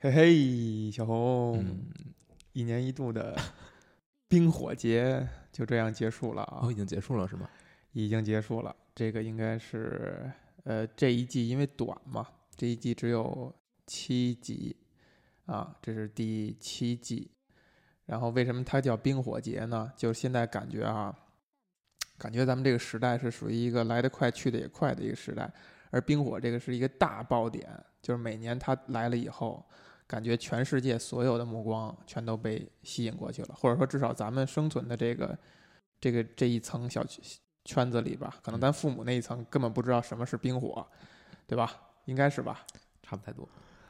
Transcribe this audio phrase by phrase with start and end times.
[0.00, 1.90] 嘿嘿，小红，嗯，
[2.52, 3.36] 一年一度的
[4.28, 6.60] 冰火节就这样结束了啊！
[6.62, 7.50] 哦，已经结束了是吗？
[7.90, 8.74] 已经结束了。
[8.94, 10.30] 这个应该是
[10.62, 12.24] 呃这一季因为短嘛，
[12.54, 13.52] 这一季只有
[13.88, 14.76] 七集
[15.46, 17.32] 啊，这是第七季。
[18.06, 19.92] 然后为什么它叫冰火节呢？
[19.96, 21.12] 就现在感觉啊，
[22.16, 25.52] 感觉咱们这个时代是属于一个来得快去得也快的一个时代，
[25.90, 27.68] 而冰火这个是一个大爆点，
[28.00, 29.68] 就是每年它来了以后。
[30.08, 35.38] 感觉全世界所有的目光全都被吸引过去了，或者说至少咱们生存的这个
[36.00, 37.04] 这个这一层小
[37.66, 40.86] 圈子里吧，可能咱父母那一层根本不知道什么是冰火，
[41.46, 41.70] 对吧？
[42.06, 42.64] 应该是吧？
[43.02, 43.46] 差不太多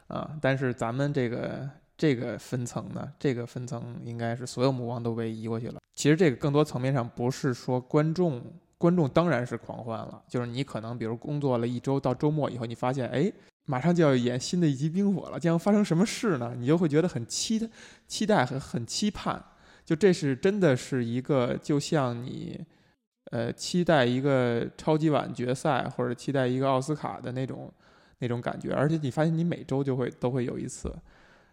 [0.09, 0.37] 啊。
[0.43, 5.80] 但是咱们这个这个分层呢，这个分层应该是所有目光都被移过去了。
[5.95, 8.43] 其实这个更多层面上不是说观众，
[8.77, 13.33] 观众当然是狂欢了，就是你可能比如工作了一周到周末以后，你发现哎。
[13.71, 16.55] 马上就要演新的一集冰火了，将发生什么事呢？
[16.57, 17.69] 你就会觉得很期待、
[18.07, 19.45] 期待和很期盼。
[19.85, 22.59] 就这是真的是一个，就像你，
[23.30, 27.71] 呃，期待一个超级碗决赛或者期待一个奥斯卡的那种
[28.21, 28.73] 那种感觉。
[28.73, 30.91] 而且你发现你每周就会都会有一次。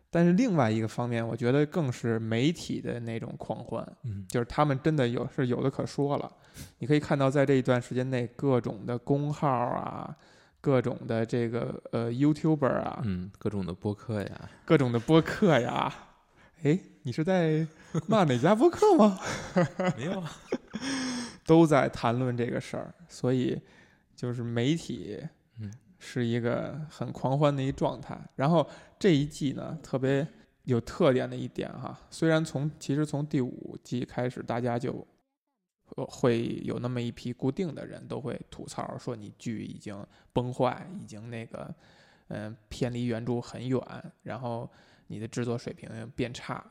[0.10, 6.32] 但是另外一个方面，我觉得更是媒体的那种狂欢，嗯，就是他们真的有是有的可说了。
[6.80, 10.16] 你可以看到，在这一段时间内，各种的公号啊。
[10.66, 15.94] 各种的这个呃，YouTuber 啊，嗯，各种的播客呀，各种的播客呀，
[16.64, 17.68] 哎，你是在
[18.08, 19.20] 骂哪家播客吗？
[19.96, 20.24] 没有，
[21.46, 23.62] 都在谈论这个事儿，所以
[24.16, 25.20] 就是媒体，
[25.62, 28.20] 嗯，是一个很狂欢的一状态。
[28.36, 30.28] 然后这一季呢，特别
[30.64, 35.06] 有特点的一点哈，虽然从其实从第五季开始，大家就。
[36.04, 41.74] 会有那么一批固定的人都会吐槽说你剧已经崩坏，已经那个，
[42.28, 43.80] 嗯，偏离原著很远，
[44.24, 44.70] 然后
[45.08, 46.66] 你的制作水平变差，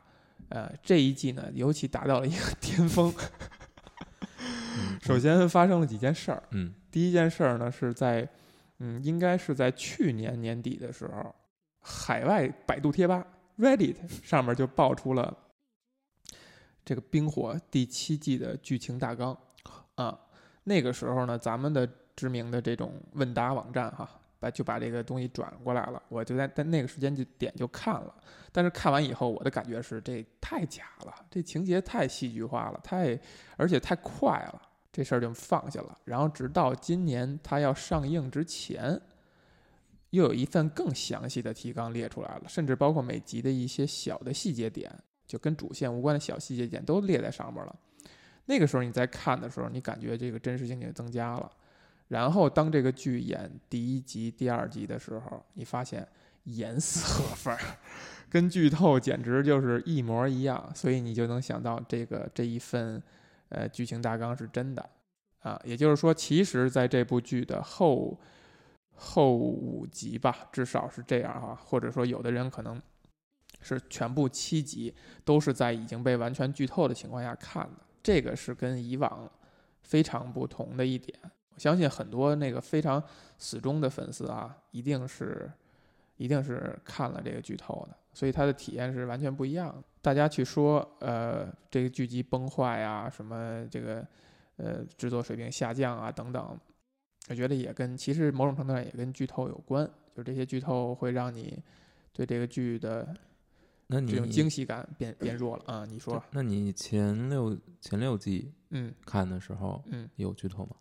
[0.49, 3.11] 呃，这一季呢尤其达到了一个 巅峰。
[5.01, 8.27] 首先发生了几件事儿，嗯，第一件事儿呢是在，
[8.79, 11.33] 嗯，应该是在去年年底的时候，
[11.79, 13.25] 海外百度贴吧
[13.57, 15.35] Reddit 上面就爆出了。
[16.85, 19.35] 这个《冰火》第七季的剧情大纲，
[19.95, 20.17] 啊，
[20.63, 24.07] 那个时候呢，咱们的知名的这种问答网站哈，
[24.39, 28.13] 把就把这个东西转过来了，我就在在那个时间就点就看了，
[28.51, 33.19] 但是看完以后，我的感觉是这太假了，这情节太戏剧化了，太
[33.57, 35.97] 而且太快了，这事儿就放下了。
[36.05, 39.01] 然后直到今年它要上映之前，
[40.11, 44.95] 又有一份更详细的提纲列出来了，甚至包括每集的一些小的细节点。
[45.25, 47.75] 就跟主线无关的小细节点都列在上面了。
[48.45, 51.51] 那个时候你在看的时候，你感觉这个真实性也增加了。
[52.09, 56.07] 然后当这个剧演第一集、第二集的时候，你发现
[56.43, 57.57] 严丝合缝，
[58.29, 60.71] 跟剧透简直就是一模一样。
[60.75, 63.01] 所以你就能想到这个这一份
[63.49, 64.89] 呃剧情大纲是真的
[65.39, 65.59] 啊。
[65.63, 68.19] 也就是说，其实在这部剧的后
[68.93, 71.59] 后五集吧，至少是这样哈。
[71.65, 72.79] 或者说，有的人可能。
[73.65, 74.93] 是全部七集
[75.23, 79.27] 都是在已经被完全剧透的情况下看的，这个是跟以往
[79.81, 81.17] 非常不同的一点。
[81.55, 83.01] 我相信很多那个非常
[83.37, 85.49] 死忠的粉丝啊，一定是
[86.17, 89.83] 一定是看了这个剧透的，所以他的体验是完全不一样的。
[90.01, 94.05] 大家去说呃这个剧集崩坏啊，什么这个
[94.57, 96.59] 呃制作水平下降啊等等，
[97.29, 101.63] 我觉得也跟其实某种程度上也跟剧透有关，就这些剧透会让你
[102.13, 103.15] 对这个剧的。
[103.87, 105.85] 那你这种惊喜感变变弱了啊？
[105.87, 106.21] 你说？
[106.31, 110.75] 那你前六前六季嗯看的时候嗯有剧透吗？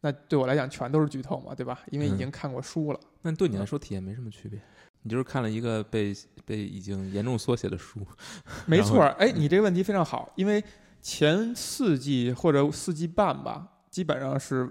[0.00, 1.80] 那对我来讲全都是剧透嘛，对吧？
[1.90, 3.00] 因为已经看过书了。
[3.22, 4.60] 那对你来说体验没什么区别，
[5.02, 8.06] 你就是看了一个被被已经严重缩写的书。
[8.66, 10.62] 没错，哎，你这个问题非常好，因为
[11.00, 14.70] 前四季或者四季半吧，基本上是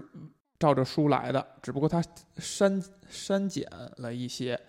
[0.60, 2.00] 照着书来的，只不过它
[2.36, 4.60] 删删减了一些。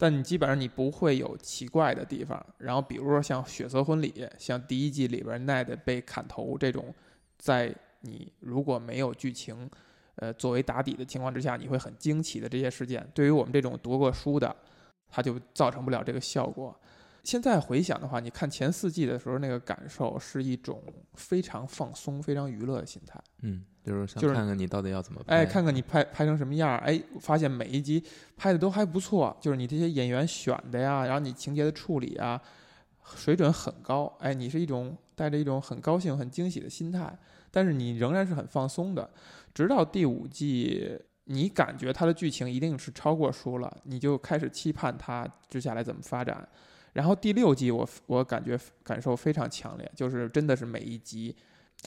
[0.00, 6.94] 但你基本上你不会有奇怪的地方，然后比如说像血色婚礼，像第一季里边奈德被砍头这种，
[7.36, 7.70] 在
[8.00, 9.70] 你如果没有剧情，
[10.14, 14.56] 呃作为打底的情况之下，你会很惊奇的这些事件，对于我们这种读过书的，
[15.10, 16.74] 它就造成不了这个效果。
[17.22, 20.82] 现在回想的话，你看前四季的时候，那个感受是一种
[21.12, 23.22] 非常放松、非常娱乐的心态。
[23.42, 28.02] 嗯，就是想看看你到底要怎么拍，哎，看看你拍拍成什么样，哎，发现每一集
[28.36, 32.40] 拍的都还不错，就是你这些演员选的呀，然后你情节的处理啊，
[33.16, 34.12] 水准很高。
[34.20, 37.18] 哎，你是一种带着一种很高兴、很惊喜的心态，
[37.50, 39.08] 但是你仍然是很放松的。
[39.54, 46.46] 直到第五季你感觉它的剧情一定是超过书了，你就开始期盼它接下来怎么发展。
[46.92, 51.34] 然后第六季我我感觉感受非常强烈，就是真的是每一集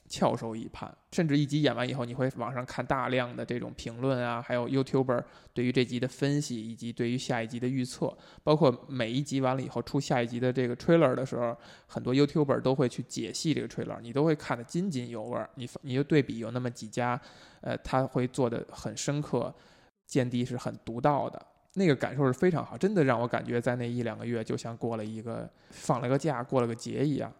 [0.10, 5.24] 翘首以盼，甚至一集演完以后，你会网上看大量的这种评论啊，还有 YouTuber
[5.54, 11.56] 对于这集的分析，以及对于下一集的预测，包括每一集完了以后出下一集的这个 trailer 的时候，
[11.88, 15.40] 很多 YouTuber 都会去解析这个 trailer，你都会看得津津有味。
[15.56, 17.20] 你你就对比有那么几家，
[17.62, 19.54] 呃，他会做的很深刻，
[20.06, 21.44] 见地是很独到的。
[21.76, 27.34] 那个感受是非常好，真的让我感觉在那一两个月就像过了一个放了个假、过了个节一样。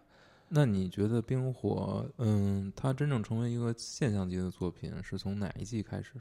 [0.50, 6.14] 那你觉得《冰火》嗯，它真正成为一个现象级的作品是从哪一季开始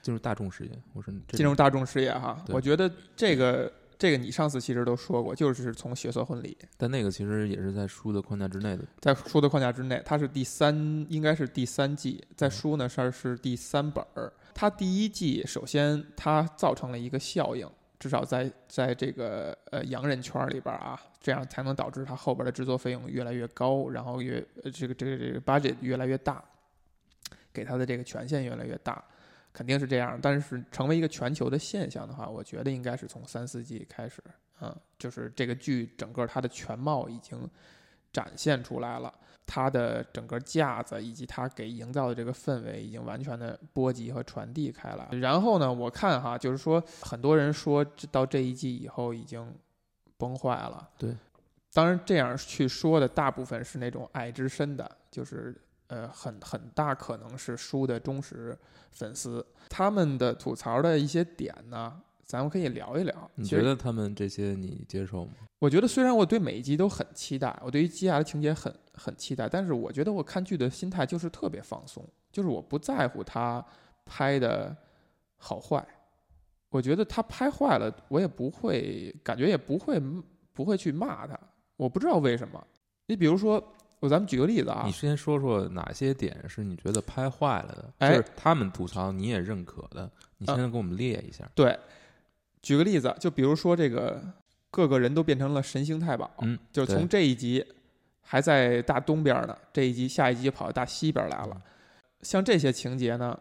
[0.00, 0.70] 进入大众视野？
[0.92, 14.32] 我说进入大众视野哈，我觉得这个这个你上次其实都说过，就是从《血色婚礼但那个其实也是在书的框架之内的。》在书的框架之内，它是第三，应该是第三季，在书呢是是第三本儿。
[14.52, 17.68] 它第一季首先它造成了一个效应，
[18.04, 26.44] 至少在在这个呃洋人圈里边啊，这样才能导致他后边的制作费用越来越高，然后越这个这个这个 budget 越来越大，
[27.50, 29.02] 给他的这个权限越来越大，
[29.54, 30.18] 肯定是这样。
[30.20, 34.22] 但是成为一个全球的现象的话，我觉得应该是从三四季开始，
[34.60, 37.48] 嗯，就是这个剧整个它的全貌已经
[38.14, 39.12] 展现出来了。
[39.46, 45.06] 它的整个架子以及它给营造的这个氛围，已经完全的波及和传递开来。
[45.18, 49.54] 然后呢，我看哈，就是说很多人说这到这一季以后已经
[50.16, 50.88] 崩坏了。
[50.96, 51.14] 对，
[51.74, 55.54] 当然这样去说的大部分是那种爱之深的，就是
[55.88, 58.58] 呃很很大可能是书的忠实
[58.92, 63.30] 粉丝，他们的吐槽的一些点呢，咱们可以聊一聊。
[63.34, 65.32] 你觉得他们这些你接受吗？
[65.58, 73.64] 我觉得虽然我对每一集都很期待，我对于接下来的情节很很期待，但是我觉得我看剧的心态就是特别放松，就是我不在乎他
[74.04, 74.76] 拍的
[75.36, 75.86] 好坏，
[76.68, 79.98] 我觉得他拍坏了，我也不会感觉也不会
[80.52, 81.38] 不会去骂他，
[81.76, 82.62] 我不知道为什么。
[83.06, 83.62] 你比如说，
[84.00, 91.50] 我咱们举个例子啊你，先说说哪些点是你觉得拍坏了的，哎就是他们吐槽你也认可的，你现在给我们列一下。
[91.54, 91.78] 对，
[92.64, 94.18] 举个例子，就比如说这个
[94.70, 97.62] 各个人都变成了神行太保，嗯，对就从这一集
[98.22, 101.62] 还在大东边呢，这一集下一集跑到大西边来了。
[102.22, 103.38] 像这些情节呢，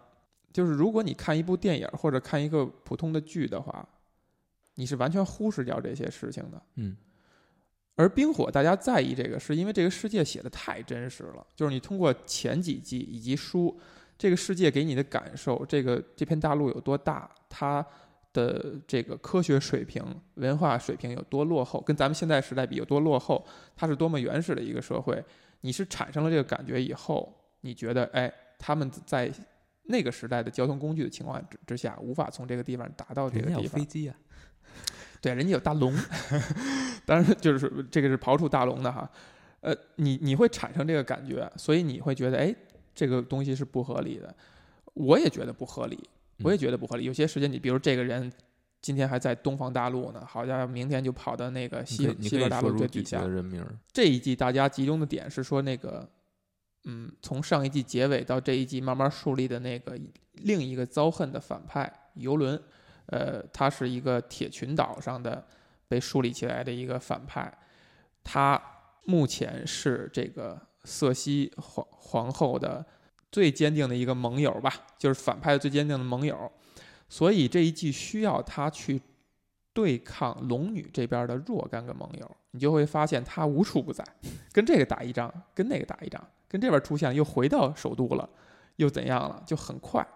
[0.51, 3.87] 就是如果你看一部电影或者看一个普通的剧的话，
[4.75, 6.61] 你是完全忽视掉这些事情的。
[6.75, 6.97] 嗯，
[7.95, 13.79] 而冰火大家在意这个，是因为这个世界写的太真实了，就是你通过前几季以及书，
[14.17, 17.85] 这个世界给你的感受，这个这片大陆有多大，它
[18.33, 20.03] 的这个科学水平、
[20.35, 23.45] 文化水平有多落后，跟咱们现在时代比有多落后，
[23.75, 25.23] 它是多么原始的一个社会，
[25.61, 29.31] 你是产生了这个感觉以后，你觉得，哎，他们在
[29.83, 34.15] 那个时代的交通工具的情况之之下，无法从这个地方达到这个地方飞，机啊，
[35.21, 35.93] 对，人家有大龙，
[37.05, 39.09] 当然就是这个是刨除大龙的哈，
[39.61, 42.55] 呃，你你会产生这个感觉，所以你会觉得，哎，
[42.95, 44.35] 这个东西是不合理的。
[44.95, 45.97] 我也觉得不合理，
[46.39, 47.03] 我也觉得不合理。
[47.03, 48.31] 有些时间，你比如这个人
[48.81, 53.25] 今天还在东方大陆呢，好像明天就跑到那个西西边大陆最底下。
[53.25, 53.65] 人名。
[53.91, 56.09] 这一季大家集中的点是说那个，
[56.85, 59.97] 嗯，从上一季结尾到这一季慢慢树立的那个
[60.33, 62.61] 另一个遭恨的反派游轮，
[63.05, 65.45] 呃，他是一个铁群岛上的
[65.87, 67.55] 被树立起来的一个反派，
[68.23, 68.61] 他
[69.05, 72.85] 目前是这个瑟西皇皇后的
[73.33, 76.51] 最坚定的一个盟友吧，就是反派最坚定的盟友，
[77.09, 79.01] 所以这一季需要他去
[79.73, 84.05] 对抗龙女这边的若干个盟友，你就会发现他无处不在，
[84.51, 88.29] 跟这个打一仗，跟那个打一仗，跟这边出现又回到首都了，
[88.75, 90.07] 又怎样了，就很快。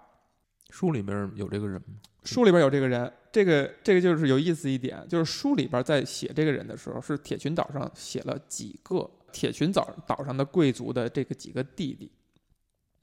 [0.70, 1.96] 书里边有这个人吗？
[2.24, 12.12] 书里边有这个人，这个这个就是有意思一点，就是书里边在写这个人的时候，是铁群岛上写了几个铁群岛岛上的贵族的这个几个弟弟，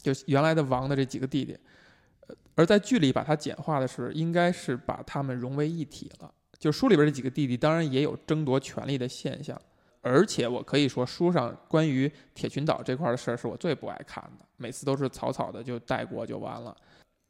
[0.05, 1.59] 就原来的王的这几个弟弟，
[2.27, 6.31] 呃而在剧里把它简化的是，应该是把他们融为一体了。
[6.59, 9.59] 就书里边这几个弟弟，当然也有争夺权力的现象，
[10.03, 16.77] 而且我可以说，书上关于铁群岛这块的事儿是我最不爱看的，每次都是草草的就带过就完了。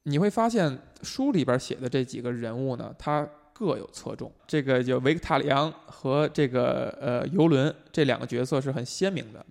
[0.03, 4.31] 你会发现书里边写的这几个人物呢，他各有侧重。
[4.47, 9.45] 这个就维克塔里昂和这个呃游轮这两个角色是很鲜明的，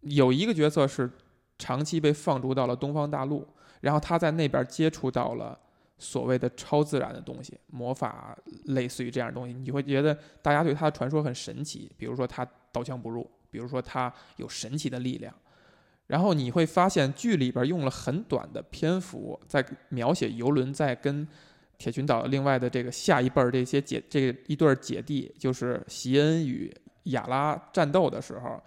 [0.00, 1.10] 有一个角色是
[1.58, 3.46] 长期被放逐到了东方大陆，
[3.80, 5.58] 然后他在那边接触到了
[5.98, 15.32] 所谓的超自然的东西，魔法类似于这样东西，你会觉得大家对他的传说很神奇，比如说他刀枪不入，比如说他有神奇的力量。
[16.06, 21.26] 然后你会发现剧里边用了很短的篇幅在描写游轮在跟
[21.78, 26.70] 铁群岛另外的这个下一辈儿这些姐这一对姐弟，就是席恩与
[27.04, 28.62] 雅拉战斗的时候，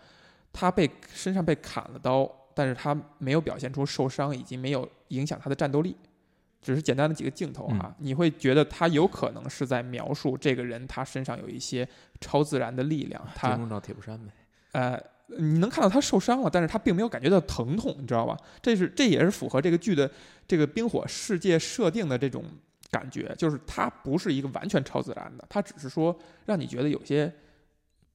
[0.52, 2.28] 他被身上被砍了刀，
[2.58, 5.96] 但是他没有表现出受伤，以及没有影响他的战斗力，
[6.60, 11.88] 只是简单的几个镜头啊，你会觉得他有可能是在描述这个人他身上有一些
[12.20, 14.32] 超自然的力量，他金钟铁布衫呗。
[14.72, 15.00] 呃，
[15.38, 18.36] 你能看到他受伤了，但是他并没有感觉到疼痛，你知道吧？
[18.60, 20.10] 这是这也是符合这个剧的
[20.48, 22.44] 这个冰火世界设定的这种
[22.90, 27.32] 感觉，就是它不是一个完全超自然的，它只是说让你觉得有些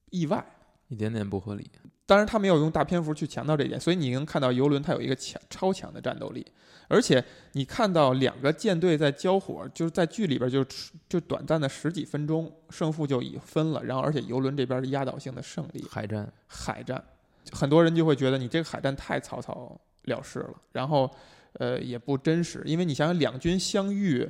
[0.09, 0.45] 意外。
[0.89, 1.71] 一点点不合理。
[2.13, 6.45] 当然，他没有用大篇幅去强调这一点，所以你能看到游轮它有一个强超强的战斗力，
[6.87, 10.63] 而且你看到两个舰队在交火，就是在剧里边就
[11.09, 13.83] 就短暂的十几分钟，胜负就已分了。
[13.83, 17.03] 然后，而且游轮这边是压倒性的胜利，海战，海战，
[17.51, 21.09] 很多人就会觉得你这个海战太草草了事了，然后
[21.53, 24.29] 呃也不真实，因为你想想两军相遇，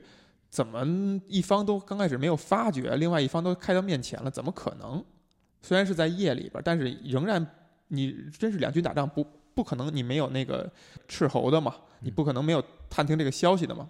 [0.49, 0.87] 怎么
[1.27, 5.03] 一方都刚开始没有发觉，另外一方都开到面前了，怎么可能？
[5.61, 7.45] 虽然是在夜里边，但是仍然，
[7.93, 10.71] 你真是两军打仗不不可能，你没有那个
[11.07, 13.89] 斥候的嘛，你不可能没有探听这个消息的嘛，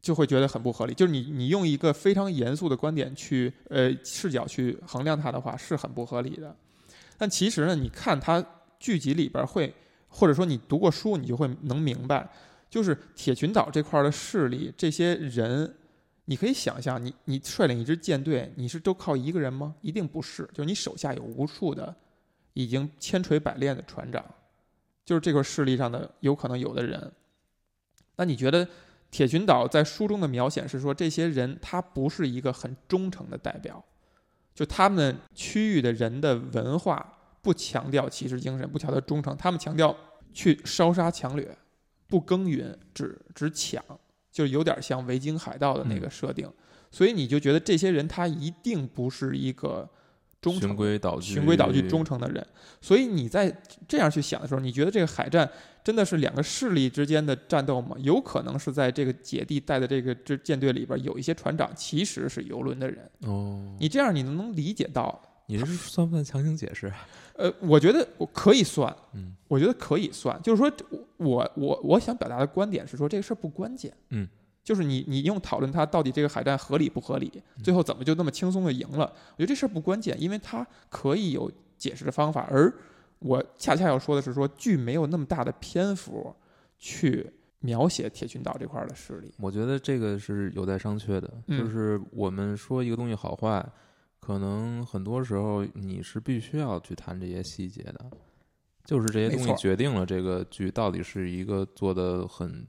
[0.00, 0.94] 就会觉得很不合理。
[0.94, 6.54] 就是你你用一个非常严肃的观点去呃视角去衡量它的话，是很不合理的。
[7.16, 8.44] 但其实呢，你看它
[8.78, 9.74] 剧集里边会，
[10.08, 12.28] 或者说你读过书，你就会能明白，
[12.68, 15.74] 就是铁群岛这块的势力，这些人。
[16.30, 19.74] 你可以想象，你你率领一支舰队，你是都靠一个人吗？
[19.80, 21.96] 一定不是，就是你手下有无数的
[22.58, 24.24] 已经千锤百炼的船长，
[25.04, 27.12] 就是这个势力上的有可能有的人。
[28.16, 28.66] 那你觉得
[29.12, 33.84] 铁群岛在书中的描写是说，这些人他不是一个很忠诚的代表，
[34.52, 39.96] 就他们区域的人的文化不强调骑士精神，不强调忠诚，他们强调
[40.32, 41.56] 去烧杀抢掠，
[42.08, 43.80] 不耕耘，只只抢。
[44.32, 46.48] 就有点像维京海盗的那个设定，
[46.90, 49.88] 所以你就觉得这些人他一定不是一个
[50.40, 52.46] 忠诚、循规蹈矩、循规蹈矩、忠诚的人。
[52.80, 53.54] 所以你在
[53.86, 55.48] 这样去想的时候，你觉得这个海战
[55.82, 57.96] 真的是两个势力之间的战斗吗？
[57.98, 63.10] 有可能是在这个姐弟带的这个这舰队里边，有一些船长其实是游轮的人。
[63.22, 65.20] 哦，你这样你能能理解到？
[65.50, 66.92] 你是算不算强行解释？
[67.32, 70.38] 呃，我觉得我可以算，嗯，我觉得可以算。
[70.42, 70.70] 就是说
[71.16, 74.28] 我我我想表达的观点是说，这个事儿不关键，嗯，
[74.68, 79.10] 就是你你用讨论它到底这个海战合理不合理，最后怎么就那么轻松的赢了？
[79.30, 82.46] 我觉得这事儿不关键，因为它可以有解释的方法。
[82.50, 82.70] 而
[83.20, 86.36] 我恰恰要说的是，说剧没有那么大的篇幅
[86.78, 89.32] 去描写铁群岛这块的势力。
[89.38, 93.66] 我觉得这个是有待商榷的，就是我们说一个东西好坏。
[94.20, 98.10] 可能很多时候你是必须要去谈这些细节的，
[98.84, 102.66] 就是这些东西决定了这个剧到底是一个做的很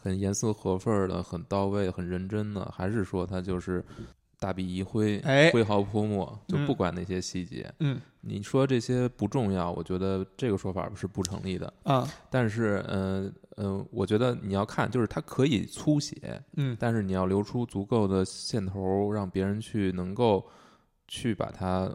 [0.00, 3.84] 很严丝合缝的、很到位、很认真的，还是说他就是
[4.38, 5.20] 大笔一挥、
[5.52, 7.70] 挥毫泼墨，就不管那些细节。
[7.80, 12.08] 嗯，你说这些不重要，我觉得这个说法是不成立的啊。
[12.30, 20.48] 但是，嗯嗯，我觉得你要看，就是它可以粗写，嗯，但是你要留出足够的线头，让别人去能够。
[21.10, 21.90] 去把它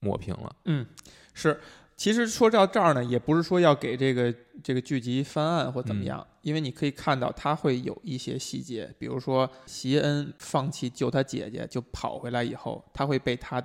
[0.00, 0.56] 抹平了。
[0.64, 0.84] 嗯，
[1.32, 1.60] 是。
[1.96, 13.62] 其实说到这儿呢，也不是说要给这个这个剧集翻案或怎么样，因为你可以看到他会有一些细节，比如说席恩放弃救他姐姐就跑回来以后，他会被他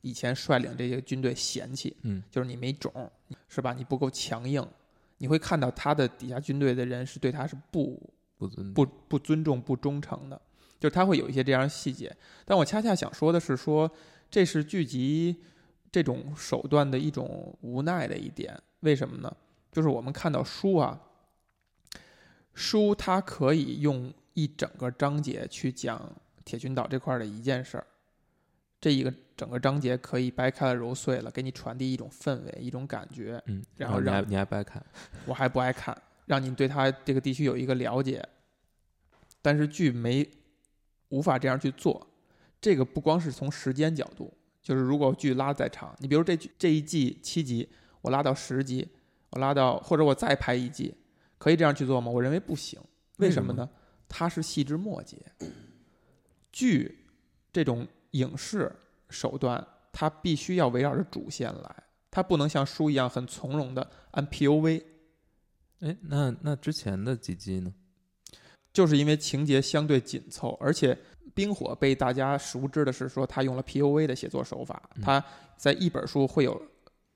[0.00, 1.94] 以前率领这些军队嫌弃。
[2.02, 2.90] 嗯，就是你没种，
[3.48, 3.74] 是吧？
[3.74, 4.66] 你不够强硬。
[5.18, 8.00] 你会看到他的底下军队的人是对他是不
[8.38, 10.40] 不尊不不尊重不忠诚的，
[10.80, 12.14] 就是他会有一些这样细节。
[12.46, 13.90] 但我恰恰想说的是说。
[14.30, 15.36] 这是剧集
[15.94, 19.36] 这种手段的一种无奈的一点，为什么呢？
[19.70, 21.00] 就是我们看到书啊，
[22.52, 26.12] 书它可以用一整个章节去讲
[26.44, 27.86] 铁群岛这块的一件事儿，
[28.80, 33.40] 这一个整个章节可以掰开了揉碎了，给你传递一种氛围、一种感觉。
[33.46, 34.84] 嗯，然后让你还不爱看，
[35.26, 35.96] 我还不爱看，
[36.26, 38.20] 让你对它这个地区有一个了解，
[39.40, 40.28] 但是剧没
[41.10, 42.04] 无法这样去做。
[42.60, 47.68] 这个不光是从时间角度，就是如果剧拉再长，你比如这这一季七集，
[48.00, 48.88] 我拉到十集，
[49.28, 50.94] 我拉到或者我再拍一季，
[51.36, 52.10] 可以这样去做吗？
[52.10, 52.80] 我认为不行。
[53.18, 53.68] 为什么呢？
[54.08, 55.18] 它是细枝末节。
[56.50, 57.04] 剧
[57.52, 58.74] 这种影视
[59.10, 64.82] 手段，它必须要围绕着主线来，它不能像书一样很从容的按 POV。
[65.80, 67.74] 哎，那那之前的几季呢？
[68.72, 70.98] 就是因为情节相对紧凑，而且。
[71.34, 75.22] 冰火被大家熟知的是说他用了 P O V 的写作手法，他
[75.56, 76.60] 在一本书会有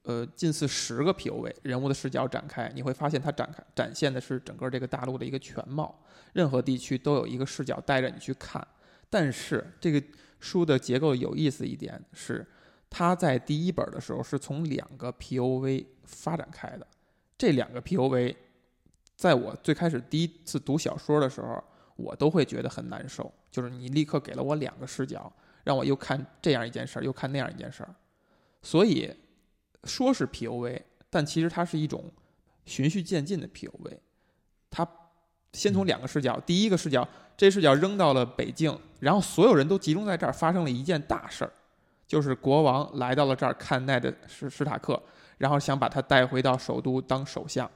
[0.03, 8.67] 呃近似十个 POV 人物的视角展开，你会发现它展开展现的是整个这个大陆的一个全貌，任何地区都有一个视角带着你去看。
[9.09, 10.03] 但是这个
[10.41, 12.47] 书的结构有意思一点是，
[12.91, 16.87] 它在第一本的时候是从两个 POV 发展开的，
[17.37, 18.35] 这两个 POV，
[19.17, 21.63] 在我最开始第一次读小说的时候，
[21.97, 25.33] 我都会觉得很难受，就是你立刻给了我两个视角，
[25.65, 27.95] 让我又看这样一件事儿，又看那样一件事儿，
[28.63, 29.13] 所以
[29.85, 32.05] 说是 POV，但其实它是一种
[32.65, 33.99] 循序渐进的 POV，
[34.71, 34.87] 它
[35.53, 37.07] 先从两个视角，第一个视角。
[37.37, 41.53] 这视角扔到了北京，然后所有人都集中在这儿，发生了一件大事儿，
[42.05, 45.01] 就是国王来到了这儿看奈的史史塔克，
[45.37, 47.71] 然后想把他带回到首都当首相。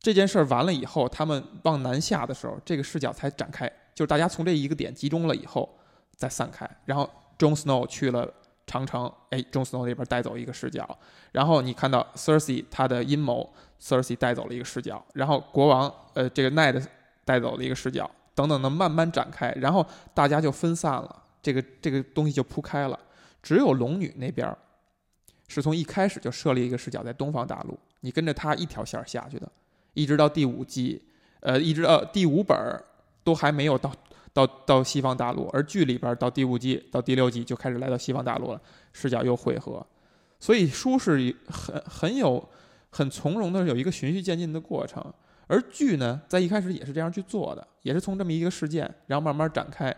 [0.00, 5.78] 这件事儿完了以后，他们往南下的时候，这个视角才展开，就是大家从这一个点集中了以后
[6.16, 6.68] 再散开。
[6.84, 7.08] 然后
[7.38, 8.32] Jon Snow 去了
[8.66, 10.98] 长城，哎，Jon Snow 那边带走一个视角，
[11.32, 16.82] 然后你看到 Cersei 他的阴谋，Cersei 带走了一个视角，然后国王呃这个奈的
[17.24, 18.10] 带走了一个视角。
[18.36, 22.98] 等等的慢慢展开，然后大家就分散了，这个这个东西就铺开了。
[23.40, 24.52] 只有龙女那边
[25.46, 29.48] 是从一开始就设立一个视角在东方大陆，你跟着他一条线下去的，
[29.92, 31.00] 一直到第五季，
[31.38, 32.58] 呃，一直到第五本
[33.24, 33.92] 都还没有到
[34.32, 38.60] 到到西方大陆，而剧里边到第五季到第六季就开始来到西方大陆了，
[38.92, 39.84] 视角又汇合，
[40.38, 42.48] 所以书是很很有
[42.90, 45.02] 很从容的有一个循序渐进的过程。
[45.46, 49.94] 而剧呢，在一开始也是这样去做的，也是从这么一个事件，然后慢慢展开。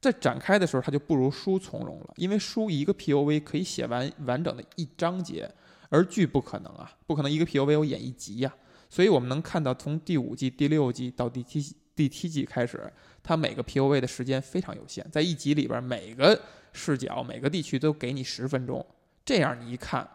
[0.00, 5.50] 在展开的时候，它就不如书从容了，因为书一个 POV 可以写完完整的一章节，
[5.88, 8.54] 而剧不可能啊，不可能一个 POV 我演一集呀。
[8.88, 16.40] 所以我们能看到，从第五季、第六季到第七第七季开始，它每个 POV 的时间非常有限，在一集里边，每个
[16.72, 18.84] 视角、每个地区都给你十分钟，
[19.24, 20.08] 这样你一看，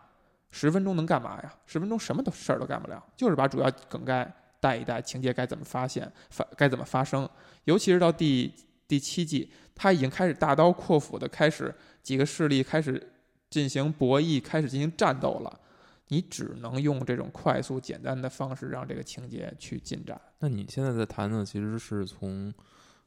[0.51, 1.53] 十分钟能干嘛呀？
[1.65, 4.31] 十分钟什么都事儿都干不了，就是把主要梗概。
[4.61, 7.29] 带一带情节该怎么发现发该怎么发生，
[7.63, 8.53] 尤其是到第
[8.89, 13.01] 第七季，他已经开始大刀阔斧的开始几个势力开始
[13.49, 15.59] 进行博弈，开始进行战斗了。
[16.09, 20.19] 你只能用这种快速简单的方式让这个情节去进展。
[20.39, 22.53] 那你现在在谈的其实是从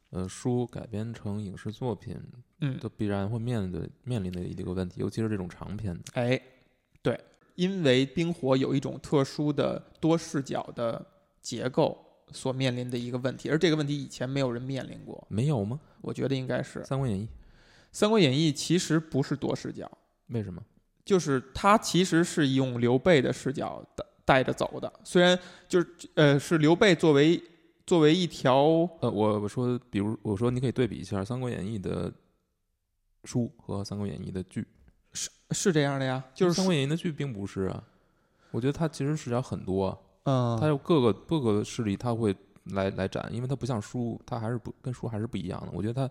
[0.09, 2.19] 呃书改编成影视作品，
[2.61, 6.01] 嗯，都必然会面临的面临的一个问题，尤其是这种长篇的。
[6.15, 6.41] 哎，
[7.01, 7.17] 对，
[7.55, 11.05] 因为冰火有一种特殊的多视角的。
[11.43, 15.77] 结构所面临的一个问题，而这个问题以前没有人面临过，没有吗？
[15.99, 17.23] 我觉得应该是《三国演义》。
[17.91, 19.91] 《三国演义》其实不是多视角，
[20.27, 20.63] 为什么？
[21.05, 25.37] 就是他其实是用刘备的视角带带着走的，虽然
[25.67, 27.41] 就是呃是刘备作为
[27.85, 28.57] 作为一条
[29.01, 32.11] 呃我我说比如我说你可以对比一下《三国演义》的
[33.25, 34.65] 书和《三国演义》的剧，
[35.11, 37.83] 是是这样的呀，就是《三国演义》的剧并不是啊，
[38.51, 39.97] 我觉得它其实视角很多。
[40.23, 42.33] 嗯，它有各个各个势力，它会
[42.67, 45.67] 来来展，因为它不像书，它还是不跟书还是不一样的。
[45.73, 46.09] 我觉得它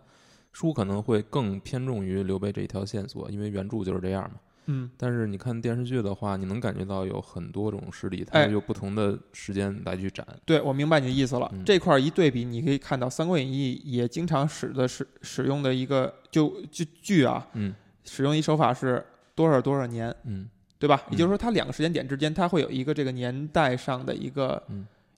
[0.53, 4.39] 书可能会更偏重于刘备这一条线索，因为原著就是这样嘛。
[4.67, 10.27] 嗯，但是你看电视剧的话，你能感觉到有很多种势力，它有不同的时间来去展。
[10.45, 11.53] 对，我明白你的意思了。
[11.65, 20.49] 这块一对比，你可以看到《三国演义》也经常使的是使用的一个就就剧啊，嗯，使用一手法是多少多少年，嗯。
[20.83, 21.01] 对吧？
[21.13, 24.61] 也就是说，它两个时间点之间，它会有一个这个年代上的一个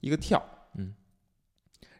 [0.00, 0.92] 一个跳，嗯，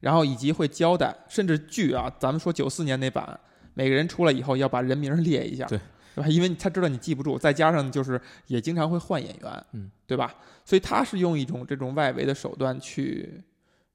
[0.01, 3.41] 然后以及会交代，甚至剧啊，咱们说九四年那版，
[3.73, 5.81] 每个人出来以后要把人名列一下，对，
[6.15, 6.29] 对吧？
[6.29, 10.35] 因为他知道你记不住，再加上就是也经常会换演员，嗯，对吧？
[10.65, 13.43] 所以他是用一种这种外围的手段去，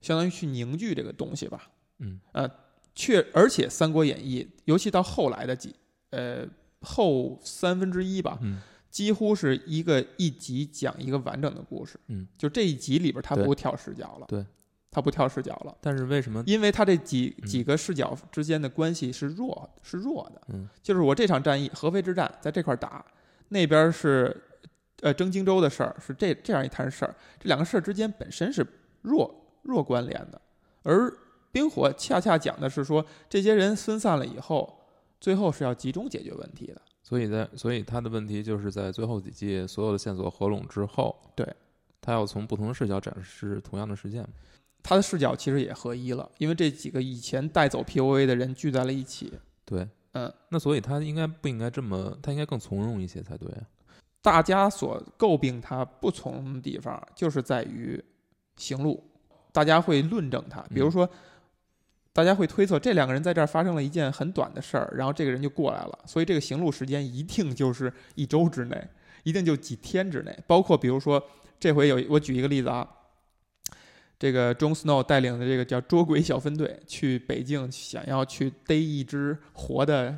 [0.02, 2.50] 相当于去凝聚这个东西吧，嗯，呃，
[2.94, 5.74] 确，而且《三国演义》，尤其到后来的几，
[6.10, 6.46] 呃，
[6.82, 8.62] 后三分之一吧，嗯。
[8.90, 14.44] 几乎是一个一集讲一个完整的故事，嗯，就这一集里边他不跳视角了，对，
[14.92, 15.78] 他不跳视角了。
[15.82, 16.44] 但是为什么？
[16.46, 23.06] 因为他这几几个视角之间的关系是弱，是弱的，嗯，就是我这场战役合肥之战在这块打，
[23.50, 24.36] 那边是
[25.02, 28.66] 呃征荆州的事儿，是这这样一摊事儿，这两个事儿之间本身是
[29.02, 30.42] 弱弱关联的，
[30.84, 31.12] 而
[31.52, 34.82] 冰火恰恰讲的是说这些人分散了以后，
[35.20, 36.82] 最后是要集中解决问题的。
[37.02, 41.48] 所以在，所以他的问题就是在最后几季所有的线索合拢之后，对，
[42.00, 44.24] 他要从不同的视角展示同样的事件，
[44.82, 49.34] 他的视角其实也合一了，因为这几个以前带走 POA 的人聚在了一起。
[49.66, 53.62] 对，嗯，那所以他应该不应该这么，他应该更从容一些才对啊。
[54.22, 58.04] 大家所诟病他不从容的地方，就是在于
[58.58, 59.04] 行路，
[59.52, 61.10] 大家会论证他，比如说。
[62.12, 68.88] 大家会推测这两个人在这儿发生了一件很短的事儿，然后这个人就过来了，所以这个行路时间一定就是一周之内，
[69.24, 70.38] 一定就几天之内。
[70.46, 71.24] 包括比如说
[71.60, 72.86] 这回有我举一个例子啊，
[74.20, 80.16] 这个 Jon Snow 带领的这个叫捉鬼小分队去北京，想要去逮一只活的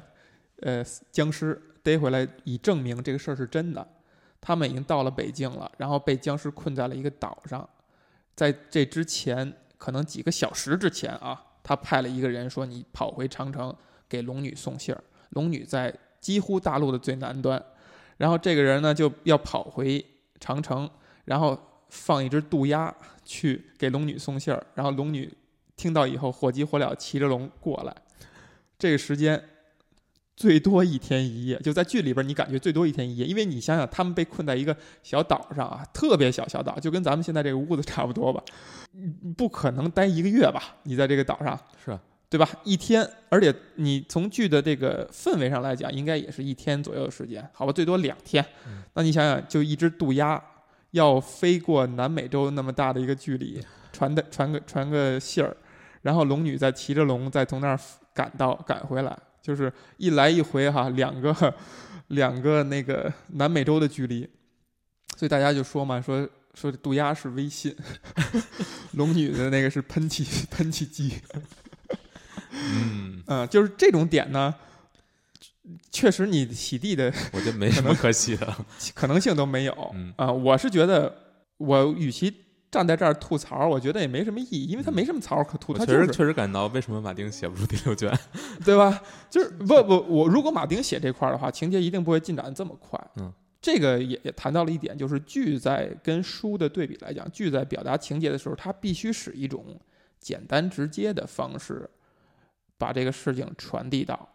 [0.61, 3.87] 呃僵尸，逮回来以证明这个事儿是真的。
[4.41, 7.69] 他们已经到了北京了，然后被僵尸困在了一个岛上。
[8.35, 13.75] 在这之前，可能几个小时之前啊，他派了一个人说：“你跑回长城
[14.09, 17.63] 给龙女送信儿。”龙女在几乎大陆的最南端，
[18.17, 20.03] 然后这个人呢就要跑回
[20.39, 20.89] 长城，
[21.25, 22.91] 然后放一只渡鸦
[23.23, 24.65] 去给龙女送信儿。
[24.73, 25.31] 然后龙女
[25.75, 27.95] 听到以后，火急火燎骑着龙过来。
[28.79, 29.39] 这个时间。
[30.33, 38.41] 最多一天一夜，就在剧里边，你感觉最多一天一夜，因为你想想，他们被困在一个小岛上啊，特别小小岛，就跟咱们现在这个屋子差不多吧，
[39.37, 40.77] 不可能待一个月吧？
[40.83, 41.95] 你在这个岛上是，
[42.27, 42.49] 对吧？
[42.63, 47.71] 一天，而且你从剧的这个氛围上来讲，应该也是一天左右的时间，好吧？
[47.71, 48.43] 最多两天。
[48.95, 50.41] 那你想想，就一只渡鸦
[50.91, 55.55] 要飞过南美洲那么大的一个距离，传的传个传个信儿，
[56.01, 57.79] 然后龙女再骑着龙再从那儿
[58.13, 59.17] 赶到赶回来。
[59.41, 61.53] 就是一来一回哈，两个
[62.09, 64.29] 两个那个南美洲的距离，
[65.17, 67.75] 所以大家就说嘛，说说渡鸦是微信，
[68.93, 71.13] 龙女的那个是喷气 喷气机，
[72.51, 73.23] 嗯。
[73.27, 74.53] 嗯，就是这种点呢，
[75.91, 78.55] 确实你洗地的，我觉得没什么可洗的，
[78.93, 79.73] 可能性都没有
[80.15, 80.31] 啊。
[80.31, 81.15] 我是觉得，
[81.57, 82.33] 我与其。
[82.71, 85.73] 站在这儿吐槽，我觉得也没什么意义，因为他没什么槽可吐。
[85.73, 88.09] 他确实确实感到为什么马丁写不出第六卷，
[88.63, 89.03] 对吧？
[89.29, 92.97] 就是不不，我如果马丁写这块儿的话，情节一定不会进展这么快。
[93.17, 93.29] 嗯，
[93.61, 99.77] 这个也也谈到了一点，就是剧在跟书的对比来讲，剧在表达情节的时候，它必须使一种
[100.21, 101.89] 简单直接的方式
[102.77, 104.29] 把这个事情传递到。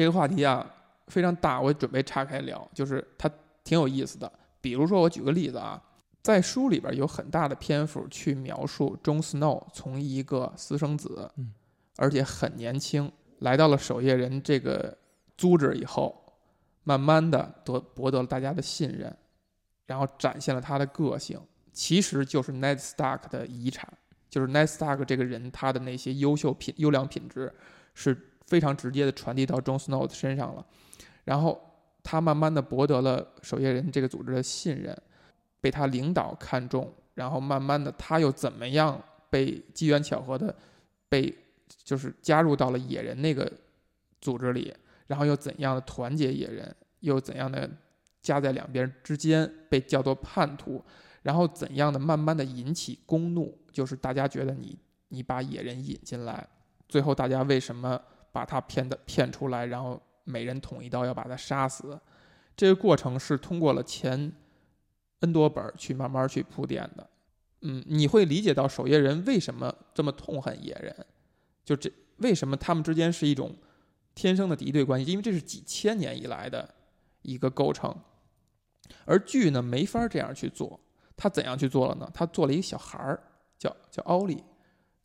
[0.00, 0.66] 嗯，这个话题啊
[1.08, 3.30] 非常大，我准备岔开聊，就是它
[3.62, 4.32] 挺有意思的。
[4.60, 5.82] 比如说，我举个例子啊。
[6.22, 11.30] 在书里边有很大的篇幅去描述 Jon Snow 从一个私生子，
[11.96, 14.94] 而且很年轻，来到了守夜人这个
[15.38, 16.22] 组织以后，
[16.84, 19.16] 慢慢的得博得了大家的信任，
[19.86, 21.40] 然后展现了他的个性，
[21.72, 23.90] 其实就是 Ned Stark 的遗产，
[24.28, 27.50] 就是 Ned Stark 这个人他的那些优秀品优良品质
[27.94, 30.66] 是非常直接的传递到 John Snow 的身上了，
[31.24, 31.58] 然后
[32.02, 34.94] 他慢慢的博得了守夜人这个组织的信任。
[35.62, 40.56] 被他领导看中，然后慢慢的他又怎么样被机缘巧合的
[41.06, 41.36] 被
[41.84, 43.52] 就是加入到了野人那个
[44.22, 44.74] 组织里，
[45.06, 47.70] 然后又怎样的团结野人，又怎样的
[48.22, 50.82] 夹在两边之间被叫做叛徒，
[51.20, 56.48] 然后怎样的慢慢的引起公怒，就是大家觉得你你把野人引进来，
[56.88, 58.00] 最后大家为什么
[58.32, 61.98] 把他骗的骗出来，然后每人捅一刀要把他杀死，
[62.56, 64.32] 这个过程是通过了前。
[65.22, 67.10] N 多本去慢慢去铺垫的，
[67.60, 70.96] 嗯，你会理解到守夜人为什么这么痛恨野人，
[71.62, 73.54] 就这为什么他们之间是一种
[74.14, 76.74] 天生的敌对关系，因为这是几千年以来的
[77.20, 77.94] 一个构成，
[79.04, 80.80] 而剧呢没法这样去做，
[81.14, 82.10] 他怎样去做了呢？
[82.14, 83.22] 他做了一个小孩儿，
[83.58, 84.42] 叫叫奥利，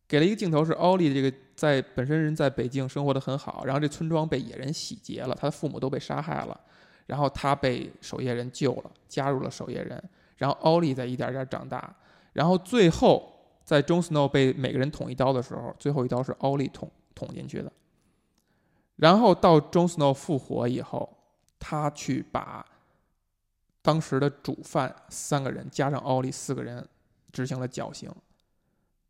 [0.08, 6.60] 给了一个镜头是奥利这个在本身人在北京生活的很好，然后这村庄被野人洗劫了，他的父母都被杀害了。
[7.06, 10.02] 然后他被守夜人救了，加入了守夜人。
[10.36, 11.94] 然后奥利在一点点长大。
[12.32, 13.32] 然后最后
[13.64, 17.72] 在 Jon Snow 被每个人捅一刀的时候，最后一刀是奥利捅捅进去的。
[18.96, 21.16] 然后到 Jon Snow 复活以后，
[21.58, 22.66] 他去把
[23.82, 26.86] 当时的主犯三个人加上奥利四个人
[27.32, 28.12] 执行了绞刑。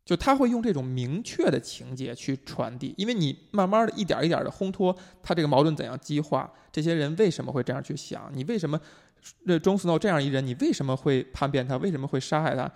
[0.07, 8.31] 就他会用这种明确的情节去传递，因为你慢慢的一点一点的烘托他这个矛盾怎样激化，这些人为什么会这样去想？
[8.33, 8.79] 你为什么
[9.45, 11.75] 这 Jon Snow 这样一人，你为什么会叛变他？
[11.75, 12.71] 为什么会杀害他？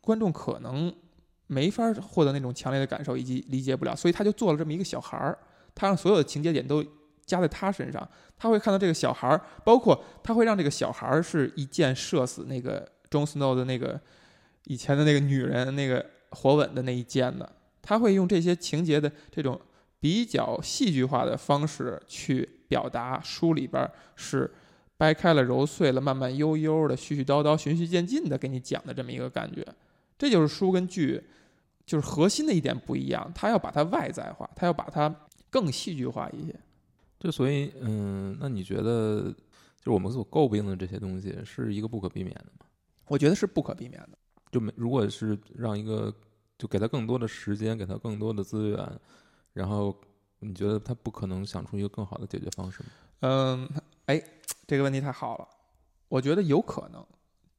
[0.00, 0.90] 观众可能
[1.46, 5.38] 没法获得那种强烈的感受以及理解不了，所以他就做了这么一个小孩儿，
[5.74, 6.82] 他让所有的情节点都
[7.26, 8.08] 加在他身上，
[8.38, 14.00] 他会看到这个小孩儿，包括他会让这个小孩儿是一箭射死那个 Jon Snow 的那个
[14.64, 16.06] 以前的那个女人那个。
[16.32, 17.50] 火吻的那一间的？
[17.80, 19.60] 他会用这些情节的这种
[19.98, 24.50] 比较戏剧化的方式去表达书里边是
[24.96, 29.66] 掰开了揉碎了，慢慢悠悠的、絮絮叨叨、循序渐进的给你讲的这么一个感觉。
[30.16, 31.20] 这就是书跟剧
[31.84, 35.12] 就是核心的一点不一样，他要把它外在化，他要把它
[35.50, 36.54] 更戏剧化一些。
[37.18, 39.22] 就所以，嗯，那你觉得
[39.78, 42.66] 就是我们所诟病的这些东西是一个不可避免的吗？
[43.08, 44.18] 我觉得是不可避免的。
[44.52, 46.14] 就没，如果是让一个，
[46.56, 49.00] 就给他更多的时间，给他更多的资源，
[49.52, 50.00] 然后
[50.38, 52.88] 你觉得他不可能想出一个更好的解决方式吗？
[53.20, 53.68] 嗯，
[54.06, 54.22] 哎，
[54.66, 55.48] 这个问题太好了。
[56.08, 57.04] 我觉得有可能。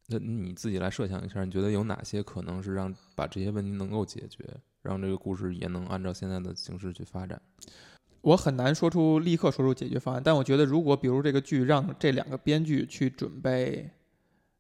[0.06, 4.46] 那你自己来设想一下，你觉得有哪些可能是让把这些问题能够解决，
[4.82, 7.42] 让这个故事也能按照现在的形式去发展？
[8.22, 13.90] 我很难说出立刻说出解决方案，但我觉得如果比如这个剧让这两个编剧去准备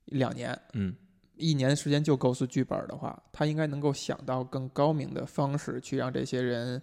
[0.06, 0.96] 两年，嗯，
[1.36, 6.82] 一年时间就构思剧本的话，他应该能够想到更高明的方式去让这些人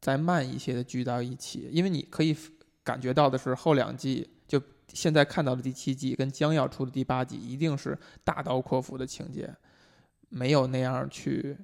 [0.00, 2.36] 再慢一些的聚到一起，因为你可以
[2.82, 4.60] 感觉到的是后两季就。
[4.92, 9.48] 现在看到的第七季跟将要出的第八季一定是大刀阔斧的情节，
[10.28, 11.56] 没有那样去